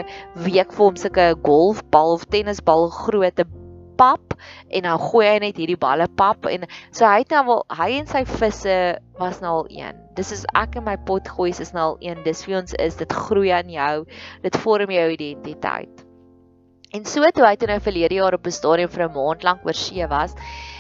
week 0.47 0.75
vir 0.75 0.85
hom 0.85 0.99
sulke 1.01 1.31
golfbal 1.47 2.19
of 2.19 2.29
tennisbal 2.33 2.89
grootte 2.95 3.47
pap 3.99 4.35
en 4.69 4.87
dan 4.87 4.99
gooi 5.03 5.27
hy 5.27 5.39
net 5.43 5.61
hierdie 5.61 5.79
balle 5.81 6.09
pap 6.21 6.47
en 6.51 6.67
so 6.91 7.07
hy 7.07 7.23
het 7.25 7.35
nou 7.35 7.45
wel 7.51 7.63
hy 7.81 7.91
en 7.99 8.11
sy 8.11 8.25
visse 8.31 8.77
was 9.19 9.41
nou 9.43 9.55
al 9.61 9.71
een. 9.75 10.03
Dis 10.19 10.33
is 10.35 10.45
ek 10.59 10.79
en 10.79 10.87
my 10.87 10.97
pot 11.09 11.29
gooi 11.37 11.51
is 11.51 11.73
nou 11.75 11.93
al 11.93 11.99
een. 12.03 12.23
Dis 12.27 12.45
wie 12.47 12.59
ons 12.59 12.75
is. 12.79 12.99
Dit 12.99 13.13
groei 13.13 13.51
aan 13.55 13.71
jou. 13.71 13.95
Dit 14.43 14.59
vorm 14.63 14.91
jou 14.95 15.09
identiteit. 15.15 16.05
En 16.97 17.05
so 17.05 17.27
toe 17.37 17.45
hy 17.45 17.57
toe 17.61 17.69
nou 17.69 17.81
verlede 17.85 18.17
jaar 18.17 18.35
op 18.39 18.47
'n 18.47 18.55
stadium 18.59 18.89
vir 18.89 19.05
'n 19.05 19.13
maand 19.13 19.43
lank 19.45 19.67
oor 19.67 19.77
see 19.77 20.07
was, 20.07 20.35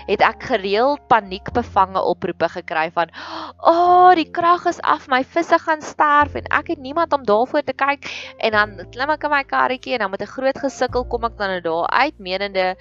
het 0.08 0.24
ek 0.24 0.48
gereeld 0.50 1.04
paniekbevange 1.12 2.02
oproepe 2.12 2.48
gekry 2.56 2.88
van 2.94 3.12
o, 3.58 3.72
oh, 3.72 4.14
die 4.16 4.28
krag 4.30 4.64
is 4.70 4.80
af, 4.80 5.08
my 5.12 5.22
visse 5.36 5.58
gaan 5.64 5.84
sterf 5.84 6.38
en 6.40 6.48
ek 6.60 6.72
het 6.74 6.80
niemand 6.80 7.12
om 7.12 7.26
daarvoor 7.28 7.66
te 7.66 7.76
kyk 7.76 8.08
en 8.38 8.56
dan 8.56 8.74
klim 8.94 9.12
ek 9.14 9.28
in 9.28 9.34
my 9.36 9.44
karretjie 9.44 9.98
en 9.98 10.06
dan 10.06 10.10
met 10.16 10.24
'n 10.24 10.34
groot 10.34 10.58
gesukkel 10.58 11.04
kom 11.04 11.24
ek 11.24 11.38
dan 11.38 11.60
daar 11.62 11.86
uit 11.88 12.18
menende 12.18 12.74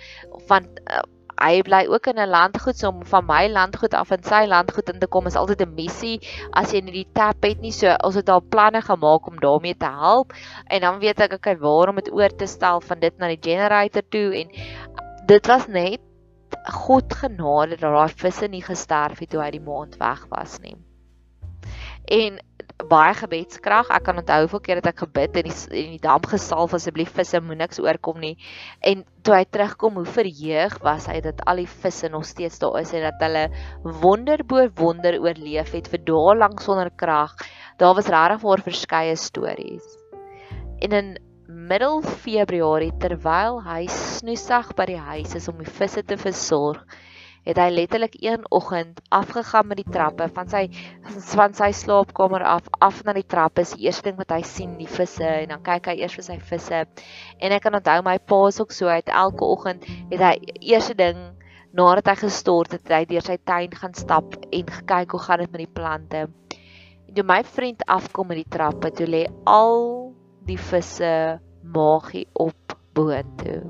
van 0.48 0.68
uh, 0.88 1.04
hy 1.38 1.62
bly 1.62 1.84
ook 1.86 2.08
in 2.10 2.20
'n 2.20 2.30
landgoed 2.30 2.78
so 2.78 2.90
om 2.90 3.06
van 3.06 3.26
my 3.26 3.48
landgoed 3.48 3.94
af 3.94 4.12
in 4.12 4.24
sy 4.24 4.46
landgoed 4.46 4.90
in 4.94 5.00
te 5.00 5.08
kom 5.08 5.28
is 5.28 5.36
altyd 5.36 5.62
'n 5.62 5.76
missie 5.76 6.20
as 6.52 6.74
jy 6.74 6.82
nie 6.82 7.04
die 7.04 7.12
tap 7.14 7.44
het 7.44 7.62
nie 7.62 7.72
so 7.72 7.94
ons 8.04 8.16
het 8.16 8.30
al 8.30 8.42
planne 8.42 8.82
gemaak 8.82 9.28
om 9.28 9.40
daarmee 9.40 9.78
te 9.78 9.86
help 9.86 10.34
en 10.68 10.82
dan 10.82 11.00
weet 11.00 11.20
ek 11.20 11.34
ek 11.34 11.60
waarom 11.60 11.96
dit 11.96 12.12
oor 12.12 12.30
te 12.30 12.48
stel 12.48 12.82
van 12.82 13.00
dit 13.00 13.18
na 13.18 13.28
die 13.28 13.42
generator 13.42 14.04
toe 14.10 14.34
en 14.42 14.48
dit 15.28 15.48
was 15.48 15.68
net 15.68 16.07
God 16.88 17.14
genade 17.14 17.78
dat 17.78 17.94
daai 17.94 18.14
visse 18.24 18.48
nie 18.48 18.64
gesterf 18.64 19.20
het 19.20 19.30
toe 19.30 19.42
hy 19.44 19.52
die 19.56 19.64
maand 19.64 19.98
weg 20.02 20.26
was 20.32 20.60
nie. 20.64 20.76
En 22.08 22.40
baie 22.86 23.14
gebedskrag. 23.18 23.90
Ek 23.90 24.04
kan 24.06 24.20
onthou 24.22 24.38
hoeveel 24.44 24.62
keer 24.66 24.80
het 24.80 24.90
ek 24.92 25.02
gebid 25.06 25.38
en 25.40 25.48
die 25.50 25.56
en 25.82 25.94
die 25.96 26.02
dam 26.04 26.24
gesalf 26.30 26.76
asseblief 26.78 27.10
visse 27.18 27.40
moet 27.42 27.60
niks 27.64 27.82
oorkom 27.82 28.20
nie. 28.22 28.36
En 28.86 29.04
toe 29.26 29.34
hy 29.34 29.44
terugkom, 29.50 29.98
hoe 29.98 30.06
verheug 30.18 30.78
was 30.86 31.08
hy 31.10 31.20
dat 31.26 31.42
al 31.50 31.64
die 31.64 31.70
visse 31.70 32.10
nog 32.14 32.28
steeds 32.30 32.60
daar 32.62 32.78
is 32.82 32.94
en 32.94 33.08
dat 33.10 33.24
hulle 33.26 33.48
wonder 34.04 34.44
bo 34.46 34.68
wonder 34.78 35.18
oorleef 35.20 35.74
het 35.74 35.90
vir 35.92 36.04
dae 36.06 36.36
lank 36.38 36.62
sonder 36.64 36.92
krag. 36.94 37.34
Daar 37.82 37.98
was 37.98 38.12
regtig 38.14 38.46
waar 38.46 38.66
verskeie 38.70 39.16
stories. 39.18 39.88
En 40.86 40.94
in 40.94 41.16
middel 41.68 42.00
Februarie 42.24 42.94
terwyl 43.02 43.58
hy 43.66 43.82
snoesig 43.92 44.70
by 44.78 44.86
die 44.88 45.02
huis 45.04 45.34
is 45.36 45.50
om 45.52 45.58
die 45.60 45.68
visse 45.80 46.04
te 46.08 46.16
versorg, 46.20 46.84
het 47.48 47.60
hy 47.60 47.66
letterlik 47.72 48.14
een 48.24 48.44
oggend 48.56 49.00
afgegaan 49.16 49.68
met 49.68 49.82
die 49.82 49.88
trappe 49.92 50.28
van 50.36 50.48
sy 50.52 50.62
van 51.34 51.56
sy 51.56 51.70
slaapkamer 51.76 52.44
af 52.48 52.68
af 52.84 53.02
na 53.08 53.16
die 53.16 53.26
trappe. 53.28 53.64
Is 53.64 53.74
die 53.76 53.88
eerste 53.88 54.10
ding 54.10 54.20
wat 54.20 54.32
hy 54.36 54.42
sien, 54.48 54.78
die 54.80 54.88
visse 54.88 55.28
en 55.28 55.52
dan 55.52 55.64
kyk 55.66 55.90
hy 55.92 55.96
eers 56.02 56.16
vir 56.20 56.28
sy 56.28 56.38
visse. 56.52 56.84
En 57.40 57.56
ek 57.56 57.66
kan 57.66 57.76
onthou 57.80 57.98
my 58.06 58.18
pa 58.20 58.40
is 58.52 58.60
ook 58.64 58.76
so 58.76 58.92
uit 58.92 59.12
elke 59.24 59.48
oggend 59.48 59.88
het 60.12 60.24
hy 60.24 60.36
eerste 60.60 60.96
ding 61.00 61.20
nadat 61.76 62.14
hy 62.14 62.16
gestort 62.22 62.78
het, 62.78 62.88
hy 62.92 63.04
deur 63.10 63.24
sy 63.24 63.36
tuin 63.44 63.76
gaan 63.76 63.96
stap 63.96 64.40
en 64.52 64.72
gekyk 64.78 65.16
hoe 65.16 65.24
gaan 65.26 65.44
dit 65.44 65.52
met 65.52 65.66
die 65.66 65.74
plante. 65.80 66.24
En 67.08 67.20
toe 67.20 67.28
my 67.28 67.42
vriend 67.44 67.84
afkom 67.92 68.32
met 68.32 68.40
die 68.44 68.52
trappe, 68.56 68.92
toe 68.92 69.08
lê 69.08 69.26
al 69.48 70.14
die 70.48 70.60
visse 70.60 71.12
magie 71.72 72.28
op 72.34 72.78
boontoe. 72.94 73.64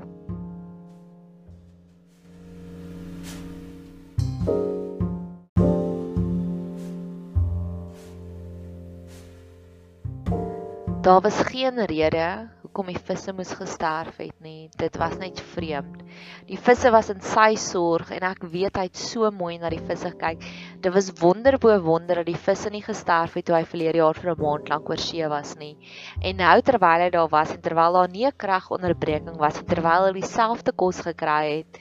Daar 11.00 11.20
was 11.20 11.40
geen 11.40 11.84
rede 11.84 12.48
hoekom 12.78 12.92
die 12.94 13.06
visse 13.08 13.32
moes 13.34 13.50
gesterf 13.58 14.20
het 14.22 14.36
nie. 14.38 14.68
Dit 14.78 14.94
was 15.00 15.16
net 15.18 15.40
vreemd. 15.50 16.04
Die 16.46 16.58
visse 16.62 16.92
was 16.94 17.08
in 17.10 17.18
sy 17.26 17.56
sorg 17.58 18.12
en 18.14 18.22
ek 18.28 18.44
weet 18.52 18.76
hy 18.78 18.84
het 18.86 19.00
so 19.00 19.26
mooi 19.34 19.56
na 19.58 19.70
die 19.72 19.80
visse 19.82 20.12
gekyk. 20.12 20.44
Dit 20.84 20.94
was 20.94 21.08
wonderbo 21.18 21.74
wonder 21.82 22.20
dat 22.20 22.28
die 22.28 22.38
visse 22.38 22.70
nie 22.70 22.84
gesterf 22.84 23.34
het 23.34 23.48
toe 23.48 23.56
hy 23.56 23.64
verlede 23.66 23.98
jaar 23.98 24.14
vir 24.14 24.30
'n 24.30 24.38
maand 24.38 24.70
lank 24.70 24.90
oor 24.90 25.02
see 25.02 25.26
was 25.26 25.56
nie. 25.58 25.74
En 26.22 26.36
nou 26.36 26.60
terwyl 26.62 27.02
hy 27.02 27.10
daar 27.10 27.28
was 27.28 27.50
en 27.50 27.60
terwyl 27.60 27.98
daar 27.98 28.08
nie 28.08 28.26
'n 28.26 28.38
kragonderbreking 28.38 29.38
was 29.38 29.58
en 29.58 29.66
terwyl 29.66 30.06
hy 30.06 30.12
dieselfde 30.12 30.72
kos 30.72 31.00
gekry 31.02 31.58
het, 31.58 31.78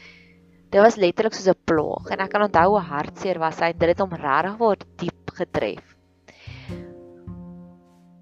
dit 0.72 0.82
was 0.82 0.98
letterlik 0.98 1.34
soos 1.34 1.54
'n 1.54 1.62
plaag 1.66 2.10
en 2.10 2.26
ek 2.26 2.32
kan 2.32 2.42
onthou 2.42 2.70
hoe 2.70 2.82
hartseer 2.82 3.38
was 3.38 3.60
hy 3.60 3.70
en 3.70 3.78
dit 3.78 3.90
het 3.90 4.00
hom 4.00 4.10
regtig 4.10 4.58
word 4.58 4.84
diep 4.98 5.30
getref. 5.30 5.86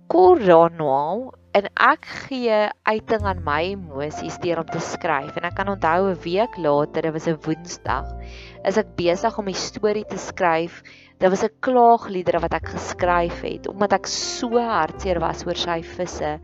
Koronel 0.08 1.32
en 1.56 1.68
ek 1.80 2.04
gee 2.28 2.56
uiting 2.84 3.24
aan 3.30 3.40
my 3.46 3.62
emosies 3.70 4.36
deur 4.44 4.60
om 4.60 4.68
te 4.68 4.82
skryf 4.84 5.38
en 5.40 5.46
ek 5.48 5.56
kan 5.56 5.72
onthou 5.72 6.10
'n 6.12 6.20
week 6.26 6.58
later, 6.60 7.08
dit 7.08 7.14
was 7.16 7.28
'n 7.32 7.40
Woensdag, 7.46 8.08
is 8.68 8.78
ek 8.78 8.96
besig 8.98 9.38
om 9.40 9.48
'n 9.48 9.54
storie 9.54 10.04
te 10.04 10.18
skryf. 10.18 10.84
Dit 11.18 11.30
was 11.30 11.44
'n 11.44 11.56
klaagliedere 11.62 12.42
wat 12.44 12.54
ek 12.54 12.68
geskryf 12.76 13.42
het 13.42 13.68
omdat 13.68 13.94
ek 13.94 14.08
so 14.08 14.60
hartseer 14.60 15.20
was 15.20 15.46
oor 15.48 15.56
sy 15.56 15.82
visse. 15.82 16.40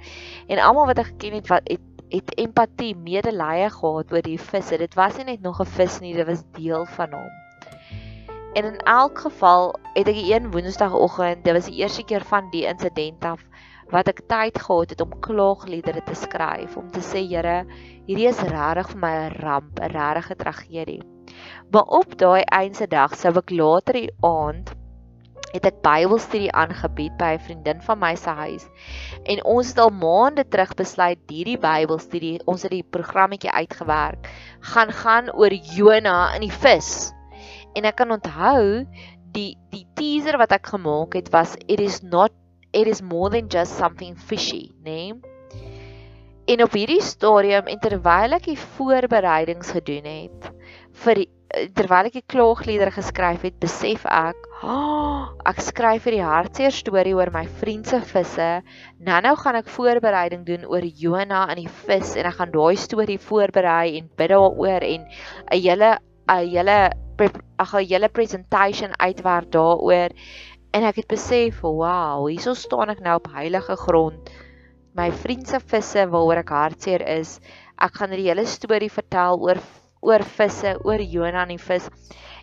En 0.47 0.59
almal 0.59 0.87
wat 0.87 0.99
ek 0.99 1.11
geken 1.11 1.33
het 1.33 1.47
wat 1.47 1.67
het 1.67 1.81
het 2.11 2.35
empatie, 2.35 2.95
medelee 2.95 3.69
gehad 3.69 4.11
oor 4.11 4.21
die 4.21 4.39
visse. 4.39 4.77
Dit 4.77 4.95
was 4.95 5.17
nie 5.17 5.25
net 5.25 5.41
nog 5.41 5.59
'n 5.59 5.65
vis 5.65 5.99
nie, 5.99 6.13
dit 6.13 6.27
was 6.27 6.43
deel 6.53 6.85
van 6.85 7.11
hom. 7.11 7.31
En 8.53 8.65
in 8.65 8.79
elk 8.79 9.19
geval 9.19 9.75
het 9.93 10.07
ek 10.07 10.15
een 10.15 10.51
Woensdagoggend, 10.51 11.43
dit 11.43 11.53
was 11.53 11.65
die 11.65 11.79
eerste 11.79 12.03
keer 12.03 12.23
van 12.23 12.49
die 12.51 12.65
insident 12.65 13.23
af 13.23 13.43
wat 13.91 14.07
ek 14.12 14.24
tyd 14.31 14.57
gehad 14.57 14.93
het 14.93 15.01
om 15.03 15.15
klaagliedere 15.24 16.03
te 16.07 16.15
skryf 16.15 16.77
om 16.79 16.89
te 16.91 17.03
sê 17.05 17.24
Here, 17.27 17.65
hierdie 18.07 18.29
is 18.31 18.39
regtig 18.39 18.91
vir 18.93 19.01
my 19.03 19.13
'n 19.15 19.39
ramp, 19.43 19.79
'n 19.79 19.91
regte 19.91 20.36
tragedie. 20.36 21.01
Maar 21.71 21.88
op 22.00 22.17
daai 22.17 22.43
eense 22.43 22.88
dag 22.88 23.15
sou 23.15 23.31
ek 23.38 23.51
later 23.51 23.93
die 23.93 24.12
aand 24.24 24.71
het 25.51 25.65
ek 25.67 25.81
Bybelstudie 25.83 26.51
aangebied 26.55 27.17
by 27.19 27.36
'n 27.36 27.45
vriendin 27.45 27.81
van 27.81 28.00
my 28.00 28.15
se 28.15 28.29
huis. 28.29 28.65
En 29.25 29.43
ons 29.43 29.67
het 29.67 29.79
al 29.79 29.89
maande 29.89 30.48
terug 30.48 30.74
besluit 30.75 31.19
hierdie 31.27 31.57
Bybelstudie, 31.57 32.39
ons 32.45 32.63
het 32.63 32.71
die 32.71 32.83
programmetjie 32.83 33.51
uitgewerk, 33.51 34.29
gaan 34.60 34.91
gaan 34.91 35.31
oor 35.31 35.51
Jona 35.51 36.33
in 36.36 36.48
die 36.48 36.57
vis. 36.63 37.12
En 37.75 37.86
ek 37.86 37.95
kan 37.95 38.12
onthou 38.12 38.88
die 39.31 39.57
die 39.71 39.86
teaser 39.95 40.38
wat 40.38 40.51
ek 40.51 40.67
gemaak 40.74 41.15
het 41.15 41.29
was 41.31 41.55
it 41.67 41.79
is 41.79 42.01
not 42.03 42.31
it 42.73 42.87
is 42.87 43.01
more 43.01 43.29
than 43.29 43.49
just 43.49 43.77
something 43.77 44.15
fishy, 44.15 44.71
nê? 44.83 45.11
Nee? 45.11 45.31
En 46.51 46.63
op 46.63 46.73
hierdie 46.75 47.01
stadium 47.05 47.67
en 47.69 47.79
terwyl 47.79 48.33
ek 48.35 48.47
die 48.49 48.57
voorbereidings 48.59 49.69
gedoen 49.75 50.07
het 50.09 50.47
vir 51.03 51.21
die, 51.21 51.27
terwyl 51.77 52.09
ek 52.09 52.15
die 52.17 52.25
klaagliedere 52.33 52.91
geskryf 52.95 53.45
het, 53.45 53.59
besef 53.61 54.03
ek, 54.09 54.47
oh, 54.65 55.29
ek 55.47 55.61
skryf 55.63 56.03
vir 56.07 56.17
die 56.17 56.25
hartseer 56.25 56.73
storie 56.75 57.13
oor 57.15 57.31
my 57.33 57.45
vriend 57.61 57.87
se 57.91 58.01
visse. 58.09 58.49
Nou-nou 58.99 59.35
gaan 59.39 59.59
ek 59.61 59.71
voorbereiding 59.71 60.43
doen 60.47 60.65
oor 60.67 60.87
Jona 61.03 61.45
en 61.53 61.61
die 61.61 61.71
vis 61.85 62.15
en 62.19 62.27
ek 62.29 62.39
gaan 62.39 62.55
daai 62.55 62.75
storie 62.79 63.19
voorberei 63.21 63.99
en 63.99 64.09
bid 64.17 64.33
daaroor 64.33 64.87
en 64.87 65.05
'n 65.05 65.61
hele 65.61 65.93
'n 66.27 66.47
hele 66.51 66.79
ag 67.59 67.73
'n 67.75 67.85
hele 67.85 68.09
presentation 68.09 68.91
uitwerk 68.97 69.51
daaroor 69.51 70.09
En 70.71 70.87
ek 70.87 71.01
het 71.01 71.09
besef, 71.11 71.59
wow, 71.61 72.27
hierso 72.29 72.55
staan 72.55 72.93
ek 72.93 73.03
nou 73.03 73.17
op 73.19 73.27
heilige 73.35 73.75
grond. 73.79 74.31
My 74.95 75.09
vriend 75.23 75.47
se 75.47 75.59
visse 75.59 76.05
waaroor 76.11 76.41
ek 76.43 76.53
hartseer 76.55 77.03
is. 77.19 77.37
Ek 77.79 77.99
gaan 77.99 78.15
die 78.15 78.25
hele 78.27 78.47
storie 78.47 78.91
vertel 78.91 79.39
oor 79.39 79.61
oor 80.01 80.23
visse, 80.25 80.73
oor 80.81 81.01
Jonah 81.03 81.43
en 81.45 81.53
die 81.53 81.61
vis. 81.61 81.85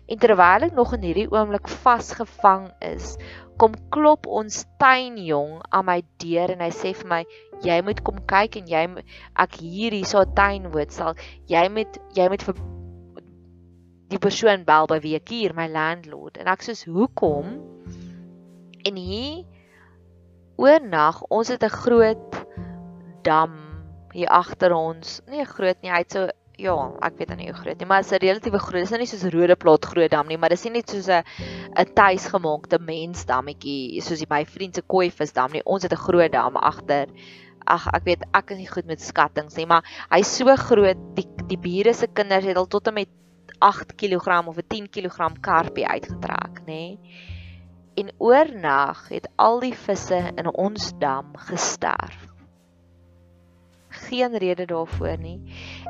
En 0.07 0.19
terwyl 0.21 0.69
ek 0.69 0.77
nog 0.77 0.93
in 0.95 1.03
hierdie 1.03 1.27
oomblik 1.27 1.67
vasgevang 1.83 2.69
is, 2.85 3.17
kom 3.59 3.75
klop 3.91 4.29
ons 4.31 4.61
tuinjong 4.79 5.57
aan 5.67 5.87
my 5.89 5.97
deur 6.23 6.53
en 6.53 6.63
hy 6.63 6.69
sê 6.71 6.93
vir 6.95 7.09
my, 7.11 7.19
jy 7.65 7.79
moet 7.83 7.99
kom 8.07 8.19
kyk 8.27 8.59
en 8.61 8.69
jy 8.71 8.83
ek 9.43 9.57
hier 9.59 9.95
hierso 9.95 10.23
tuinwoord 10.35 10.93
sal 10.95 11.17
jy 11.51 11.65
moet 11.73 11.99
jy 12.15 12.27
moet 12.31 12.45
vir 12.47 12.61
die 14.09 14.21
persoon 14.21 14.63
bel 14.67 14.87
by 14.89 14.99
wie 15.03 15.17
ek 15.19 15.33
hier 15.35 15.55
my 15.57 15.67
landlord 15.71 16.39
en 16.39 16.47
ek 16.51 16.63
sê 16.65 16.77
hoekom 16.87 17.57
En 18.87 18.95
hier 18.95 19.43
oornag, 20.59 21.23
ons 21.27 21.47
het 21.47 21.63
'n 21.63 21.75
groot 21.83 22.45
dam 23.23 23.55
hier 24.11 24.27
agter 24.27 24.73
ons. 24.73 25.21
Nie 25.27 25.45
groot 25.45 25.81
nie, 25.81 25.91
hy't 25.91 26.11
so 26.11 26.29
ja, 26.59 26.75
ek 27.07 27.17
weet 27.19 27.35
nie 27.37 27.47
hoe 27.47 27.55
groot 27.55 27.79
nie, 27.79 27.87
maar 27.87 28.03
dit 28.03 28.11
is 28.11 28.17
'n 28.17 28.25
relatiewe 28.25 28.59
groot. 28.59 28.83
Dit 28.83 28.91
is 28.91 28.97
nie 28.97 29.07
soos 29.07 29.23
'n 29.23 29.31
rode 29.31 29.55
plot 29.55 29.85
groot 29.85 30.11
dam 30.11 30.27
nie, 30.27 30.37
maar 30.37 30.49
dit 30.49 30.59
is 30.59 30.65
nie 30.65 30.73
net 30.73 30.89
soos 30.89 31.07
'n 31.07 31.23
'n 31.77 31.93
tuisgemaakte 31.93 32.79
mensdammetjie 32.79 34.01
soos 34.01 34.19
die 34.19 34.29
my 34.29 34.45
vriend 34.45 34.75
se 34.75 34.81
kooivisdam 34.81 35.51
nie. 35.51 35.63
Ons 35.65 35.83
het 35.83 35.93
'n 35.93 36.05
groot 36.07 36.31
dam 36.31 36.55
agter. 36.57 37.07
Ag, 37.65 37.87
ek 37.93 38.03
weet 38.03 38.23
ek 38.33 38.51
is 38.51 38.57
nie 38.57 38.67
goed 38.67 38.85
met 38.85 39.01
skattings 39.01 39.55
nie, 39.55 39.65
maar 39.65 39.83
hy's 40.11 40.37
so 40.37 40.55
groot. 40.55 40.97
Die 41.15 41.27
die 41.47 41.57
bure 41.57 41.93
se 41.93 42.07
kinders 42.07 42.45
het 42.45 42.57
al 42.57 42.67
tot 42.67 42.87
en 42.87 42.93
met 42.93 43.09
8 43.59 43.95
kg 43.95 44.47
of 44.47 44.57
'n 44.57 44.67
10 44.67 44.89
kg 44.89 45.39
karpie 45.41 45.87
uitgetrek, 45.87 46.61
nê? 46.65 46.65
Nee 46.65 46.99
en 47.99 48.11
oornag 48.17 49.07
het 49.11 49.27
al 49.35 49.59
die 49.59 49.75
visse 49.75 50.19
in 50.35 50.47
ons 50.53 50.91
dam 51.01 51.33
gesterf. 51.49 52.27
Geen 54.09 54.37
rede 54.37 54.65
daarvoor 54.69 55.17
nie. 55.19 55.39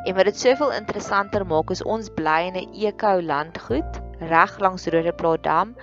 En 0.05 0.15
wat 0.15 0.29
dit 0.31 0.39
soveel 0.39 0.71
interessanter 0.73 1.45
maak 1.45 1.69
is 1.75 1.83
ons 1.83 2.09
bly 2.15 2.39
in 2.49 2.57
'n 2.57 2.73
eko 2.87 3.21
landgoed 3.21 4.01
reg 4.19 4.59
langs 4.59 4.87
Rodeplaas 4.87 5.41
dam 5.41 5.75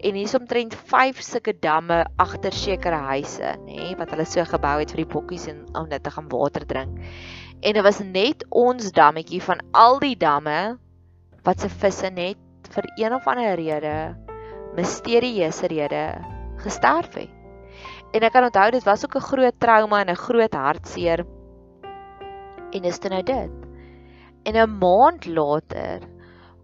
en 0.00 0.14
hier's 0.14 0.34
omtrent 0.34 0.74
5 0.74 1.22
sulke 1.22 1.52
damme 1.60 2.06
agter 2.16 2.52
sekere 2.52 2.96
huise, 2.96 3.52
nê, 3.66 3.92
wat 3.98 4.10
hulle 4.10 4.24
so 4.24 4.44
gebou 4.44 4.78
het 4.80 4.90
vir 4.90 5.04
die 5.04 5.12
bokkies 5.12 5.46
en 5.52 5.64
om 5.76 5.88
net 5.88 6.02
te 6.02 6.10
gaan 6.10 6.28
water 6.28 6.66
drink. 6.66 6.98
En 7.60 7.72
dit 7.72 7.82
was 7.82 8.00
net 8.00 8.44
ons 8.48 8.92
dammetjie 8.92 9.42
van 9.42 9.60
al 9.72 9.98
die 9.98 10.16
damme 10.16 10.78
wat 11.42 11.60
se 11.60 11.68
visse 11.68 12.10
net 12.10 12.38
vir 12.70 12.84
een 12.96 13.14
of 13.14 13.26
ander 13.26 13.54
rede 13.54 14.31
misterieuse 14.76 15.66
rede 15.66 16.04
gesterf 16.62 17.14
het. 17.14 17.30
En 18.12 18.24
ek 18.26 18.32
kan 18.34 18.44
onthou 18.44 18.70
dit 18.70 18.84
was 18.84 19.04
ook 19.04 19.16
'n 19.16 19.28
groot 19.30 19.56
trauma 19.58 20.00
en 20.00 20.10
'n 20.10 20.24
groot 20.26 20.54
hartseer. 20.54 21.24
En 22.70 22.84
is 22.84 22.98
dit 22.98 23.10
nou 23.10 23.22
dit? 23.22 23.50
En 24.44 24.54
'n 24.54 24.78
maand 24.78 25.26
later 25.26 26.00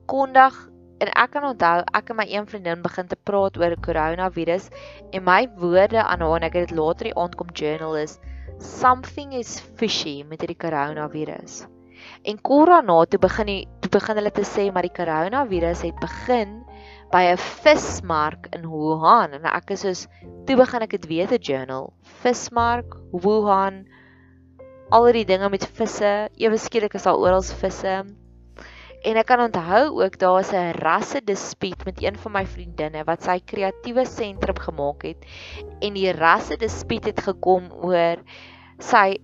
kondig 0.07 0.69
en 0.99 1.09
ek 1.09 1.31
kan 1.31 1.45
onthou 1.45 1.83
ek 1.95 2.11
en 2.11 2.17
my 2.17 2.27
een 2.29 2.47
vriendin 2.47 2.83
begin 2.83 3.07
te 3.07 3.17
praat 3.17 3.59
oor 3.59 3.77
koronavirus 3.81 4.69
en 5.11 5.25
my 5.25 5.49
woorde 5.57 6.03
aan 6.03 6.21
haar 6.21 6.37
en 6.37 6.49
ek 6.49 6.55
het 6.59 6.69
dit 6.69 6.79
later 6.79 7.05
die 7.05 7.17
aand 7.17 7.35
kom 7.35 7.51
journal 7.53 7.97
is 7.97 8.19
something 8.59 9.33
is 9.33 9.61
fishy 9.79 10.25
met 10.29 10.41
die 10.41 10.57
koronavirus. 10.57 11.67
En 12.23 12.41
korona 12.41 13.05
toe 13.05 13.19
begin 13.19 13.47
die 13.47 13.69
toe 13.81 13.91
begin 13.91 14.17
hulle 14.17 14.31
te 14.35 14.47
sê 14.47 14.73
maar 14.73 14.87
die 14.87 14.95
koronavirus 14.95 15.83
het 15.83 16.01
begin 16.03 16.65
by 17.13 17.23
'n 17.33 17.37
vismark 17.37 18.49
in 18.53 18.69
Wuhan. 18.69 19.33
En 19.33 19.45
ek 19.45 19.71
is 19.71 19.81
soos 19.81 20.07
toe 20.47 20.57
begin 20.57 20.83
ek 20.83 20.91
dit 20.91 21.07
weet 21.07 21.33
'n 21.33 21.43
journal. 21.43 21.93
Vismark 22.23 22.97
Wuhan 23.13 23.87
al 24.91 25.13
die 25.13 25.25
dinge 25.25 25.49
met 25.49 25.67
visse. 25.67 26.29
Ewe 26.37 26.59
skielik 26.59 26.95
is 26.95 27.03
daar 27.03 27.17
oral 27.17 27.43
visse. 27.43 28.05
En 29.07 29.17
ek 29.17 29.27
kan 29.27 29.41
onthou 29.41 30.03
ook 30.03 30.19
daar's 30.19 30.53
'n 30.53 30.75
rasse 30.83 31.21
dispuut 31.25 31.85
met 31.85 32.03
een 32.03 32.17
van 32.17 32.33
my 32.33 32.47
vriendinne 32.47 33.05
wat 33.05 33.23
sy 33.23 33.39
kreatiewe 33.41 34.05
sentrum 34.05 34.59
gemaak 34.59 35.03
het. 35.03 35.25
En 35.81 35.95
die 35.95 36.13
rasse 36.13 36.57
dispuut 36.57 37.05
het 37.05 37.21
gekom 37.21 37.71
oor 37.73 38.17
sy 38.79 39.19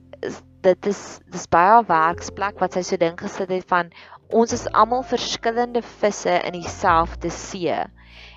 dit 0.65 0.87
is 0.87 1.21
dis 1.33 1.47
baie 1.53 1.81
'n 1.81 1.87
werksplek 1.89 2.61
wat 2.61 2.73
sy 2.73 2.83
so 2.83 2.97
dink 2.97 3.21
gesit 3.21 3.49
het 3.49 3.67
van 3.69 3.91
Ons 4.33 4.53
is 4.57 4.67
almal 4.73 5.03
verskillende 5.05 5.83
visse 6.01 6.33
in 6.49 6.57
dieselfde 6.57 7.31
see. 7.31 7.77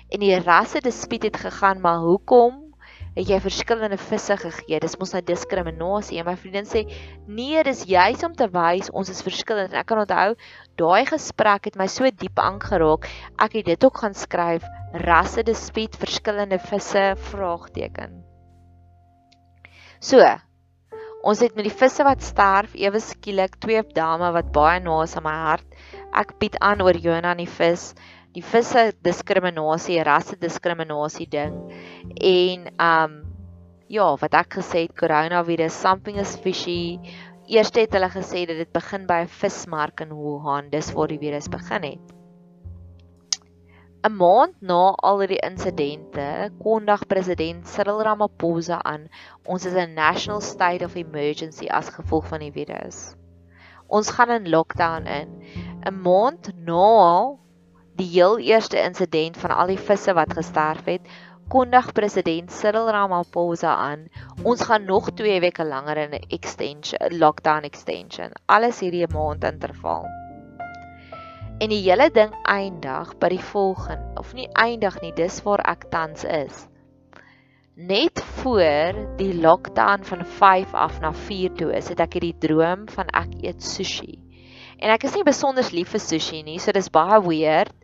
En 0.08 0.20
die 0.20 0.34
rasse 0.40 0.80
dispuut 0.84 1.22
het 1.22 1.36
gegaan, 1.36 1.80
maar 1.80 2.02
hoekom 2.04 2.66
het 3.16 3.28
jy 3.28 3.38
verskillende 3.42 3.98
visse 3.98 4.36
gegee? 4.38 4.78
Dis 4.80 4.96
mos 5.00 5.14
nou 5.14 5.22
diskriminasie. 5.24 6.20
En 6.20 6.28
my 6.28 6.36
vriendin 6.36 6.68
sê, 6.68 6.84
"Nee, 7.26 7.62
dis 7.64 7.84
juis 7.84 8.22
om 8.24 8.34
te 8.34 8.48
wys 8.48 8.90
ons 8.90 9.08
is 9.08 9.22
verskillend." 9.22 9.72
En 9.72 9.78
ek 9.80 9.86
kan 9.86 9.98
onthou, 9.98 10.36
daai 10.76 11.04
gesprek 11.06 11.64
het 11.64 11.76
my 11.76 11.86
so 11.86 12.04
diep 12.04 12.38
aangeraak. 12.38 13.08
Ek 13.38 13.52
het 13.52 13.64
dit 13.64 13.84
ook 13.84 13.98
gaan 13.98 14.14
skryf, 14.14 14.62
rasse 14.92 15.42
dispuut, 15.42 15.96
verskillende 15.96 16.58
visse 16.58 17.14
vraagteken. 17.16 18.24
So, 20.00 20.38
ons 21.28 21.40
het 21.44 21.56
met 21.58 21.66
die 21.66 21.74
visse 21.74 22.04
wat 22.06 22.24
sterf 22.24 22.74
ewe 22.78 23.00
skielik 23.04 23.58
twee 23.60 23.82
dame 23.96 24.30
wat 24.32 24.52
baie 24.54 24.80
na 24.80 25.02
is 25.04 25.16
aan 25.18 25.26
my 25.26 25.34
hart. 25.44 25.78
Ek 26.16 26.32
bied 26.40 26.56
aan 26.64 26.80
oor 26.84 26.96
Jonah 26.96 27.34
en 27.34 27.42
die 27.42 27.50
vis, 27.58 27.90
die 28.36 28.44
visse 28.44 28.88
diskriminasie, 29.04 30.00
rasse 30.08 30.38
diskriminasie 30.40 31.28
ding. 31.28 31.56
En 32.16 32.68
um 32.88 33.18
ja, 33.88 34.08
wat 34.20 34.36
ek 34.36 34.58
gesê 34.60 34.84
het 34.86 34.96
coronavirus 35.00 35.80
something 35.82 36.18
is 36.20 36.36
fishy. 36.44 36.98
Eerste 37.48 37.86
het 37.86 37.96
hulle 37.96 38.10
gesê 38.12 38.44
dat 38.48 38.60
dit 38.60 38.72
begin 38.72 39.06
by 39.08 39.22
'n 39.24 39.34
vismark 39.40 40.00
in 40.04 40.12
Wuhan, 40.12 40.68
dis 40.70 40.92
waar 40.92 41.08
die 41.08 41.18
virus 41.18 41.48
begin 41.48 41.82
het. 41.82 42.14
'n 44.06 44.14
maand 44.14 44.54
na 44.60 44.82
al 45.08 45.20
die 45.26 45.40
insidente 45.42 46.24
kondig 46.62 47.00
president 47.10 47.66
Cyril 47.66 48.02
Ramaphosa 48.06 48.76
aan 48.90 49.08
ons 49.54 49.64
is 49.70 49.74
'n 49.74 49.94
national 49.94 50.40
state 50.40 50.84
of 50.86 50.94
emergency 50.94 51.66
as 51.78 51.88
gevolg 51.96 52.28
van 52.30 52.44
die 52.44 52.52
virus. 52.52 53.16
Ons 53.88 54.12
gaan 54.14 54.30
in 54.30 54.46
lockdown 54.54 55.06
in. 55.06 55.32
'n 55.82 55.98
Maand 56.04 56.52
na 56.68 57.34
die 57.98 58.06
heel 58.06 58.38
eerste 58.38 58.78
insident 58.82 59.36
van 59.36 59.56
al 59.56 59.74
die 59.74 59.82
visse 59.90 60.14
wat 60.14 60.32
gesterf 60.32 60.84
het, 60.84 61.02
kondig 61.48 61.90
president 61.92 62.52
Cyril 62.52 62.90
Ramaphosa 62.94 63.74
aan 63.74 64.06
ons 64.44 64.62
gaan 64.62 64.84
nog 64.84 65.10
2 65.10 65.40
weke 65.40 65.64
langer 65.64 65.96
in 65.96 66.14
'n 66.14 66.30
extension 66.38 67.18
lockdown 67.18 67.66
extension. 67.72 68.30
Alles 68.46 68.80
hierdie 68.80 69.10
maand 69.10 69.44
interval. 69.44 70.06
En 71.58 71.72
die 71.72 71.80
hele 71.82 72.06
ding 72.14 72.30
eindig 72.46 73.16
by 73.18 73.32
die 73.32 73.42
volgende 73.42 74.20
of 74.20 74.30
nie 74.38 74.46
eindig 74.54 75.00
nie, 75.02 75.10
dis 75.16 75.40
waar 75.42 75.62
ek 75.66 75.88
tans 75.90 76.22
is. 76.22 76.68
Net 77.74 78.22
voor 78.38 78.94
die 79.18 79.32
lockdown 79.34 80.06
van 80.06 80.22
5 80.38 80.74
af 80.74 81.00
na 81.02 81.10
4 81.12 81.56
toe 81.58 81.72
is, 81.74 81.90
het 81.90 81.98
ek 82.02 82.14
hierdie 82.18 82.36
droom 82.46 82.86
van 82.94 83.10
ek 83.10 83.34
eet 83.42 83.62
sushi. 83.62 84.20
En 84.78 84.94
ek 84.94 85.08
is 85.10 85.18
nie 85.18 85.26
besonder 85.26 85.66
lief 85.74 85.90
vir 85.96 86.02
sushi 86.02 86.44
nie, 86.46 86.60
so 86.62 86.74
dis 86.74 86.90
baie 86.94 87.18
weird. 87.26 87.74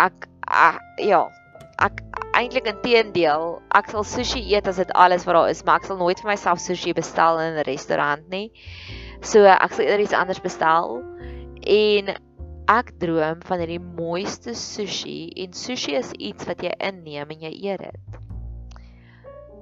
Ek, 0.00 0.28
ek 0.48 1.04
ja, 1.04 1.26
ek 1.84 2.00
eintlik 2.32 2.72
inteendeel, 2.72 3.58
ek 3.76 3.92
sal 3.92 4.08
sushi 4.08 4.40
eet 4.54 4.68
as 4.72 4.80
dit 4.80 4.92
alles 4.96 5.28
wat 5.28 5.36
daar 5.36 5.52
is, 5.52 5.64
maar 5.68 5.80
ek 5.82 5.88
sal 5.90 6.00
nooit 6.00 6.20
vir 6.24 6.32
myself 6.32 6.64
sushi 6.64 6.96
bestel 6.96 7.44
in 7.44 7.60
'n 7.60 7.68
restaurant 7.68 8.24
nie. 8.32 8.48
So 9.20 9.44
ek 9.44 9.76
sal 9.76 9.84
eerder 9.84 10.08
iets 10.08 10.16
anders 10.16 10.40
bestel. 10.40 11.02
En 11.60 12.16
Ek 12.72 12.92
droom 13.02 13.40
van 13.44 13.60
hierdie 13.60 13.82
mooiste 13.82 14.54
sushi 14.56 15.32
en 15.44 15.52
sushi 15.52 15.96
is 15.98 16.12
iets 16.16 16.46
wat 16.48 16.62
jy 16.64 16.70
inneem 16.86 17.34
en 17.34 17.42
jy 17.44 17.50
eet 17.66 17.82
dit. 17.82 18.20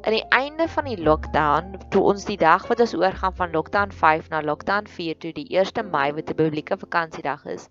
Aan 0.01 0.15
die 0.15 0.27
einde 0.37 0.69
van 0.73 0.87
die 0.89 1.01
lockdown, 1.01 1.75
toe 1.93 2.05
ons 2.13 2.29
die 2.29 2.39
dag 2.41 2.69
wat 2.71 2.81
ons 2.85 2.95
oorgaan 2.97 3.35
van 3.37 3.51
lockdown 3.57 3.91
5 4.03 4.31
na 4.33 4.45
lockdown 4.47 4.87
4 4.89 5.19
toe 5.25 5.33
die 5.37 5.49
1 5.59 5.91
Mei 5.91 6.07
wat 6.17 6.31
'n 6.31 6.39
publieke 6.39 6.79
vakansiedag 6.85 7.45
is, 7.57 7.69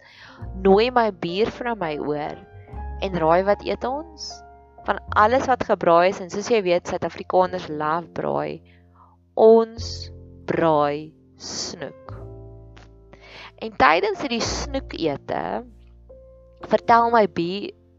nooi 0.67 0.91
my 0.91 1.07
buurvrou 1.11 1.75
my 1.75 1.95
oor 1.97 2.37
en 3.01 3.19
raai 3.23 3.43
wat 3.47 3.63
eet 3.65 3.83
ons? 3.87 4.29
Van 4.85 4.99
alles 5.15 5.47
wat 5.47 5.63
gebraai 5.63 6.09
is 6.09 6.19
en 6.19 6.29
soos 6.29 6.49
jy 6.49 6.61
weet, 6.63 6.87
Suid-Afrikaners 6.87 7.69
love 7.69 8.11
braai. 8.13 8.61
Ons 9.35 10.11
braai 10.45 11.13
snoek. 11.37 12.18
En 13.59 13.73
tydens 13.75 14.21
hierdie 14.23 14.39
snoekete 14.39 15.39
vertel 16.71 17.09
my 17.11 17.25
bi 17.27 17.47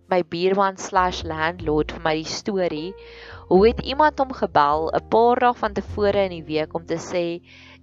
my 0.09 0.21
buurman/landlord 0.35 1.93
vir 1.97 2.05
my 2.05 2.15
die 2.17 2.31
storie 2.35 2.93
hoe 3.51 3.59
het 3.67 3.83
iemand 3.93 4.23
hom 4.23 4.33
gebel 4.39 4.89
'n 4.89 5.03
paar 5.13 5.43
dae 5.45 5.59
van 5.63 5.75
tevore 5.77 6.23
in 6.29 6.33
die 6.33 6.47
week 6.49 6.73
om 6.79 6.87
te 6.93 6.97
sê 6.97 7.25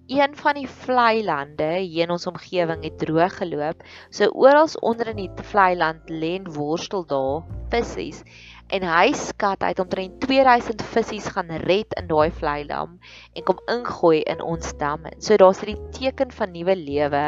een 0.10 0.34
van 0.40 0.58
die 0.58 0.66
vlei 0.82 1.22
lande 1.28 1.68
hier 1.84 2.08
in 2.08 2.14
ons 2.16 2.26
omgewing 2.32 2.82
het 2.88 2.98
droog 3.04 3.38
geloop 3.42 3.84
so 4.10 4.26
oral 4.46 4.74
onder 4.82 5.12
in 5.14 5.22
die 5.22 5.46
vlei 5.52 5.76
land 5.78 6.10
lê 6.10 6.34
worstel 6.58 7.06
daar 7.12 7.44
visse 7.76 8.24
en 8.74 8.88
hy 8.90 9.12
skat 9.14 9.62
hy 9.62 9.70
het 9.76 9.84
omtrent 9.86 10.18
2000 10.26 10.82
visse 10.96 11.36
gaan 11.36 11.54
red 11.70 11.94
in 12.02 12.10
daai 12.10 12.32
vlei 12.40 12.64
dam 12.74 12.98
en 13.36 13.46
kom 13.52 13.62
ingooi 13.76 14.24
in 14.34 14.42
ons 14.42 14.74
dam 14.82 15.06
so 15.20 15.38
daar's 15.38 15.62
'n 15.62 15.78
teken 16.00 16.34
van 16.40 16.52
nuwe 16.58 16.76
lewe 16.76 17.28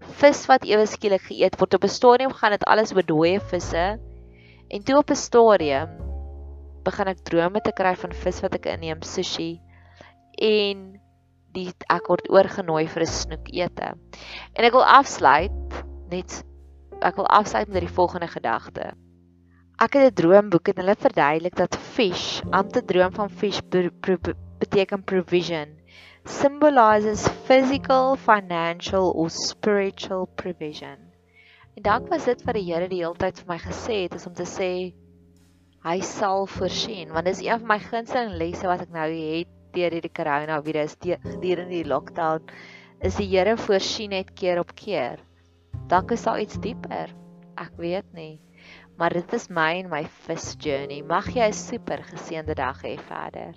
vis 0.00 0.44
wat 0.50 0.64
ewe 0.66 0.86
skielik 0.86 1.24
geëet 1.28 1.58
word. 1.58 1.74
Op 1.74 1.84
'n 1.84 1.88
stadium 1.88 2.32
gaan 2.32 2.50
dit 2.50 2.64
alles 2.64 2.92
oor 2.94 3.06
dooie 3.06 3.40
visse. 3.40 3.98
En 4.68 4.84
toe 4.84 4.96
op 4.98 5.10
'n 5.10 5.14
stadium 5.14 5.88
begin 6.84 7.08
ek 7.08 7.24
drome 7.24 7.60
te 7.60 7.72
kry 7.72 7.94
van 7.96 8.12
vis 8.12 8.40
wat 8.40 8.54
ek 8.54 8.66
inneem, 8.66 9.02
sushi. 9.02 9.60
En 10.38 11.00
die 11.52 11.72
ek 11.90 12.08
word 12.08 12.30
oorgenooi 12.30 12.86
vir 12.88 13.02
'n 13.02 13.06
snoekete. 13.06 13.94
En 14.54 14.64
ek 14.64 14.72
wil 14.72 14.84
afsluit 14.84 15.84
net 16.10 16.44
ek 17.00 17.16
wil 17.16 17.26
afsluit 17.26 17.68
met 17.68 17.80
die 17.80 17.94
volgende 17.94 18.26
gedagte. 18.26 18.92
Ek 19.78 19.92
het 19.94 20.12
'n 20.12 20.14
droomboek 20.14 20.68
en 20.68 20.76
hulle 20.82 20.96
verduidelik 20.98 21.56
dat 21.56 21.76
fish, 21.76 22.40
om 22.42 22.68
te 22.68 22.84
droom 22.84 23.12
van 23.12 23.30
fish 23.30 23.60
beteken 24.58 25.04
provision 25.04 25.77
symbolizes 26.28 27.26
physical, 27.48 28.16
financial 28.16 29.12
or 29.16 29.30
spiritual 29.30 30.26
provision. 30.36 30.96
En 31.76 31.82
dalk 31.82 32.08
was 32.12 32.24
dit 32.28 32.42
wat 32.44 32.56
die 32.58 32.66
Here 32.68 32.88
die 32.90 33.00
hele 33.00 33.16
tyd 33.16 33.38
vir 33.40 33.48
my 33.52 33.58
gesê 33.62 34.02
het, 34.04 34.16
is 34.18 34.26
om 34.28 34.34
te 34.36 34.46
sê 34.48 34.70
hy 35.86 35.98
sal 36.04 36.48
voorsien, 36.50 37.12
want 37.14 37.28
dis 37.30 37.40
een 37.46 37.62
van 37.62 37.70
my 37.70 37.78
gunsteling 37.82 38.34
lesse 38.40 38.66
wat 38.66 38.82
ek 38.84 38.92
nou 38.92 39.06
het 39.08 39.54
deur 39.76 39.94
hierdie 39.94 40.12
coronavirus 40.12 40.96
gedurende 41.04 41.70
die 41.70 41.86
lockdown, 41.86 42.50
is 43.00 43.16
die 43.20 43.28
Here 43.30 43.56
voorsien 43.56 44.12
net 44.16 44.34
keer 44.34 44.60
op 44.60 44.74
keer. 44.76 45.22
Dalk 45.88 46.12
is 46.12 46.26
daar 46.26 46.42
iets 46.42 46.58
dieper. 46.60 47.14
Ek 47.56 47.72
weet 47.80 48.10
nie. 48.12 48.40
Maar 48.98 49.14
dit 49.14 49.32
is 49.38 49.48
my 49.48 49.70
en 49.78 49.88
my 49.92 50.02
vis 50.26 50.52
journey. 50.58 51.00
Mag 51.02 51.30
jy 51.32 51.48
'n 51.48 51.54
super 51.56 52.02
geseënde 52.02 52.54
dag 52.58 52.82
hê 52.82 52.98
verder. 52.98 53.54